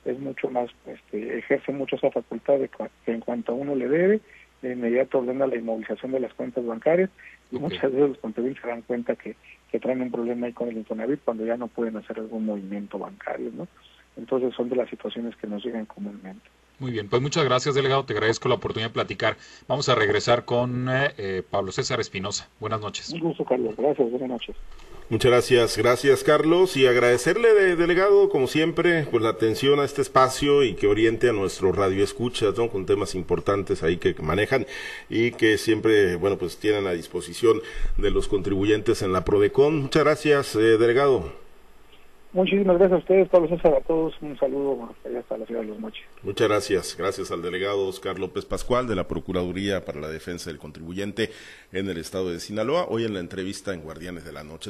es 0.05 0.19
mucho 0.19 0.49
más, 0.49 0.69
este, 0.87 1.37
ejerce 1.37 1.71
mucho 1.71 1.97
esa 1.97 2.09
facultad 2.09 2.57
de 2.57 2.69
que 2.69 3.11
en 3.11 3.19
cuanto 3.19 3.51
a 3.51 3.55
uno 3.55 3.75
le 3.75 3.87
debe, 3.87 4.19
de 4.61 4.73
inmediato 4.73 5.19
ordena 5.19 5.47
la 5.47 5.55
inmovilización 5.55 6.11
de 6.11 6.19
las 6.19 6.33
cuentas 6.33 6.65
bancarias 6.65 7.09
y 7.51 7.59
muchas 7.59 7.91
veces 7.91 8.09
los 8.09 8.17
contribuyentes 8.17 8.61
se 8.61 8.69
dan 8.69 8.81
cuenta 8.81 9.15
que, 9.15 9.35
que 9.71 9.79
traen 9.79 10.01
un 10.01 10.11
problema 10.11 10.47
ahí 10.47 10.53
con 10.53 10.69
el 10.69 10.77
Infonavit 10.77 11.21
cuando 11.23 11.45
ya 11.45 11.57
no 11.57 11.67
pueden 11.67 11.97
hacer 11.97 12.19
algún 12.19 12.45
movimiento 12.45 12.97
bancario, 12.97 13.51
¿no? 13.55 13.67
Entonces 14.17 14.53
son 14.55 14.69
de 14.69 14.75
las 14.75 14.89
situaciones 14.89 15.35
que 15.35 15.47
nos 15.47 15.63
llegan 15.63 15.85
comúnmente. 15.85 16.49
Muy 16.79 16.91
bien, 16.91 17.09
pues 17.09 17.21
muchas 17.21 17.43
gracias, 17.43 17.73
delegado. 17.73 18.05
Te 18.05 18.13
agradezco 18.13 18.49
la 18.49 18.55
oportunidad 18.55 18.89
de 18.89 18.93
platicar. 18.93 19.37
Vamos 19.67 19.89
a 19.89 19.95
regresar 19.95 20.45
con 20.45 20.87
eh, 20.89 21.11
eh, 21.17 21.43
Pablo 21.49 21.71
César 21.71 21.99
Espinosa. 21.99 22.49
Buenas 22.59 22.81
noches. 22.81 23.11
Un 23.11 23.19
gusto, 23.19 23.43
Carlos. 23.45 23.75
Gracias. 23.75 24.09
Buenas 24.11 24.29
noches. 24.29 24.55
Muchas 25.09 25.31
gracias, 25.31 25.77
gracias 25.77 26.23
Carlos 26.25 26.75
y 26.75 26.85
agradecerle 26.85 27.53
de, 27.53 27.77
delegado 27.77 28.27
como 28.27 28.47
siempre 28.47 29.03
por 29.03 29.21
la 29.21 29.29
atención 29.29 29.79
a 29.79 29.85
este 29.85 30.01
espacio 30.01 30.63
y 30.63 30.75
que 30.75 30.87
oriente 30.87 31.29
a 31.29 31.31
nuestro 31.31 31.71
radio 31.71 32.03
escucha 32.03 32.47
¿no? 32.57 32.67
con 32.67 32.85
temas 32.85 33.15
importantes 33.15 33.83
ahí 33.83 33.95
que, 33.95 34.13
manejan 34.21 34.65
y 35.09 35.31
que 35.31 35.57
siempre 35.57 36.17
bueno 36.17 36.37
pues 36.37 36.57
tienen 36.57 36.87
a 36.87 36.91
disposición 36.91 37.61
de 37.95 38.11
los 38.11 38.27
contribuyentes 38.27 39.01
en 39.01 39.13
la 39.13 39.23
Prodecon. 39.23 39.83
Muchas 39.83 40.03
gracias, 40.03 40.55
eh, 40.57 40.77
delegado. 40.77 41.47
Muchísimas 42.33 42.77
gracias 42.77 42.97
a 42.97 43.01
ustedes, 43.01 43.29
Pablo 43.29 43.47
César, 43.47 43.73
a 43.73 43.81
todos. 43.81 44.13
Un 44.21 44.37
saludo 44.37 44.89
hasta 45.17 45.37
la 45.37 45.45
ciudad 45.45 45.61
de 45.61 45.67
Los 45.67 45.79
Mochis. 45.79 46.03
Muchas 46.21 46.47
gracias. 46.47 46.95
Gracias 46.97 47.31
al 47.31 47.41
delegado 47.41 47.87
Oscar 47.87 48.19
López 48.19 48.45
Pascual 48.45 48.87
de 48.87 48.95
la 48.95 49.07
Procuraduría 49.07 49.85
para 49.85 50.01
la 50.01 50.09
Defensa 50.09 50.49
del 50.49 50.59
Contribuyente 50.59 51.31
en 51.71 51.89
el 51.89 51.97
estado 51.97 52.29
de 52.29 52.39
Sinaloa. 52.39 52.85
Hoy 52.89 53.05
en 53.05 53.13
la 53.13 53.21
entrevista 53.21 53.73
en 53.73 53.81
Guardianes 53.81 54.25
de 54.25 54.33
la 54.33 54.43
Noche. 54.43 54.65